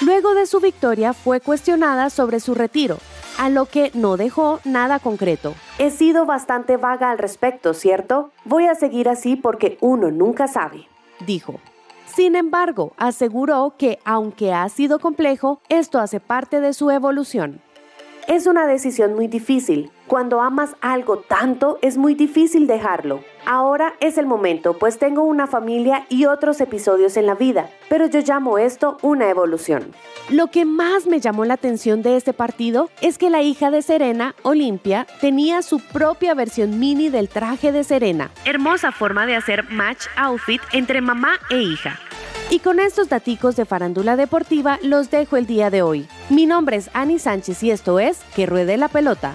[0.00, 2.98] Luego de su victoria fue cuestionada sobre su retiro,
[3.38, 5.54] a lo que no dejó nada concreto.
[5.78, 8.30] He sido bastante vaga al respecto, ¿cierto?
[8.44, 10.88] Voy a seguir así porque uno nunca sabe,
[11.26, 11.60] dijo.
[12.06, 17.60] Sin embargo, aseguró que, aunque ha sido complejo, esto hace parte de su evolución.
[18.28, 19.90] Es una decisión muy difícil.
[20.06, 23.24] Cuando amas algo tanto, es muy difícil dejarlo.
[23.46, 28.06] Ahora es el momento, pues tengo una familia y otros episodios en la vida, pero
[28.06, 29.92] yo llamo esto una evolución.
[30.28, 33.80] Lo que más me llamó la atención de este partido es que la hija de
[33.80, 38.30] Serena, Olimpia, tenía su propia versión mini del traje de Serena.
[38.44, 41.98] Hermosa forma de hacer match outfit entre mamá e hija.
[42.50, 46.06] Y con estos daticos de farándula deportiva los dejo el día de hoy.
[46.28, 49.34] Mi nombre es Ani Sánchez y esto es Que Ruede la Pelota.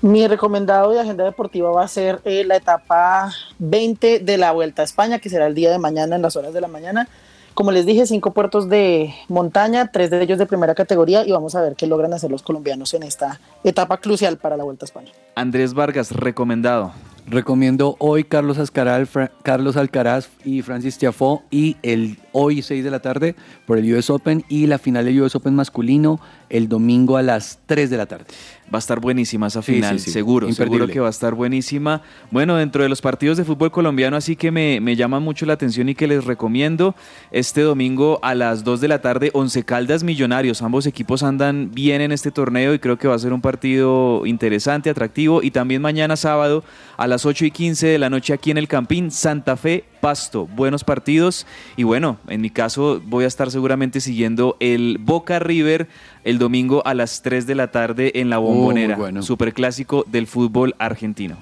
[0.00, 4.80] Mi recomendado de agenda deportiva va a ser eh, la etapa 20 de la Vuelta
[4.80, 7.08] a España, que será el día de mañana en las horas de la mañana.
[7.52, 11.54] Como les dije, cinco puertos de montaña, tres de ellos de primera categoría y vamos
[11.54, 14.86] a ver qué logran hacer los colombianos en esta etapa crucial para la Vuelta a
[14.86, 15.12] España.
[15.34, 16.94] Andrés Vargas, recomendado.
[17.32, 19.08] Recomiendo hoy Carlos, Ascaral,
[19.42, 24.10] Carlos Alcaraz y Francis Tiafoe y el hoy 6 de la tarde por el US
[24.10, 26.20] Open y la final del US Open masculino
[26.50, 28.26] el domingo a las 3 de la tarde.
[28.72, 30.10] Va a estar buenísima esa Sí, final, sí, sí.
[30.12, 30.78] seguro, Imperdible.
[30.78, 32.00] seguro que va a estar buenísima.
[32.30, 35.52] Bueno, dentro de los partidos de fútbol colombiano, así que me, me llama mucho la
[35.52, 36.94] atención y que les recomiendo,
[37.30, 40.62] este domingo a las 2 de la tarde, Once Caldas Millonarios.
[40.62, 44.24] Ambos equipos andan bien en este torneo y creo que va a ser un partido
[44.24, 45.42] interesante, atractivo.
[45.42, 46.64] Y también mañana sábado
[46.96, 50.48] a las 8 y 15 de la noche aquí en el Campín, Santa Fe, Pasto.
[50.48, 51.46] Buenos partidos.
[51.76, 55.86] Y bueno, en mi caso voy a estar seguramente siguiendo el Boca River
[56.24, 58.96] el domingo a las 3 de la tarde en la Oh, muy bombonera.
[58.96, 59.22] bueno.
[59.22, 61.36] Superclásico del fútbol argentino.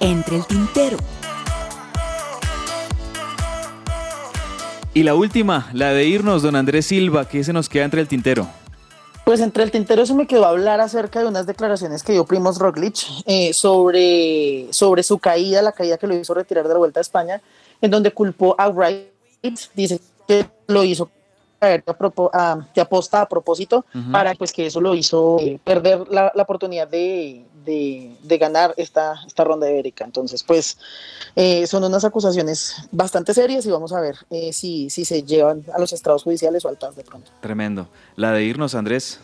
[0.00, 0.96] Entre el tintero.
[4.92, 8.08] Y la última, la de irnos, don Andrés Silva, que se nos queda entre el
[8.08, 8.48] tintero.
[9.24, 12.58] Pues entre el tintero se me quedó hablar acerca de unas declaraciones que dio Primos
[12.58, 12.96] Roglic
[13.26, 17.02] eh, sobre, sobre su caída, la caída que lo hizo retirar de la Vuelta a
[17.02, 17.40] España,
[17.80, 19.08] en donde culpó a Wright,
[19.74, 21.10] dice que lo hizo
[21.60, 24.10] caer a propo- a- de aposta a propósito Ujú.
[24.10, 28.72] para pues que eso lo hizo eh, perder la, la oportunidad de, de- de ganar
[28.76, 30.04] esta, esta ronda de Bérica.
[30.04, 30.78] Entonces, pues
[31.36, 35.64] eh, son unas acusaciones bastante serias y vamos a ver eh, si, si se llevan
[35.74, 37.30] a los estrados judiciales o al de pronto.
[37.40, 37.88] Tremendo.
[38.16, 39.20] La de irnos, Andrés.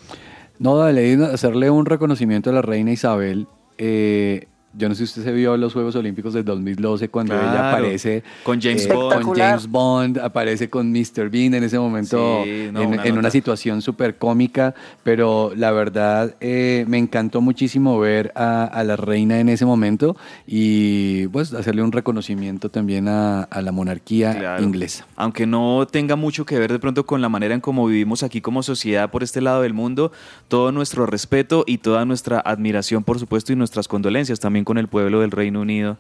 [0.59, 3.47] No, dale, hacerle un reconocimiento a la reina Isabel.
[3.79, 7.71] Eh, yo no sé si usted se vio los Juegos Olímpicos del 2012 cuando ella
[7.71, 9.23] aparece con James eh, Bond.
[9.23, 11.31] con James Bond, aparece con Mr.
[11.31, 13.31] Bean en ese momento Sí, no, en, una en una nota.
[13.31, 19.41] situación súper cómica, pero la verdad eh, me encantó muchísimo ver a, a la reina
[19.41, 20.17] en ese momento
[20.47, 24.63] y pues hacerle un reconocimiento también a, a la monarquía Claro.
[24.63, 25.07] inglesa.
[25.17, 28.41] Aunque no tenga mucho que ver de pronto con la manera en cómo vivimos aquí
[28.41, 30.13] como sociedad por este lado del mundo,
[30.49, 34.89] todo nuestro respeto y toda nuestra admiración, por supuesto, y nuestras condolencias también con el
[34.89, 35.97] pueblo del Reino Unido.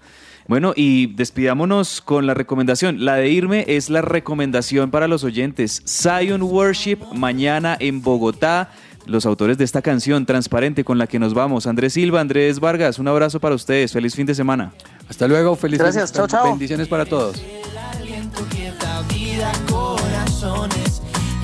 [0.49, 3.05] Bueno, y despidámonos con la recomendación.
[3.05, 5.83] La de irme es la recomendación para los oyentes.
[5.87, 8.71] Zion Worship mañana en Bogotá.
[9.07, 11.67] Los autores de esta canción transparente con la que nos vamos.
[11.67, 13.93] Andrés Silva, Andrés Vargas, un abrazo para ustedes.
[13.93, 14.73] Feliz fin de semana.
[15.09, 16.51] Hasta luego, feliz Gracias, chao, chao.
[16.51, 17.41] bendiciones para todos.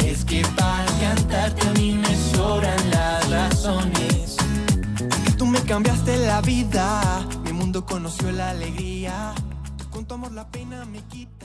[0.05, 4.02] Es que para cantarte a mí me sobran las razones.
[5.73, 9.33] Cambiaste la vida, mi mundo conoció la alegría.
[9.91, 11.42] Con tu amor la pena me quita.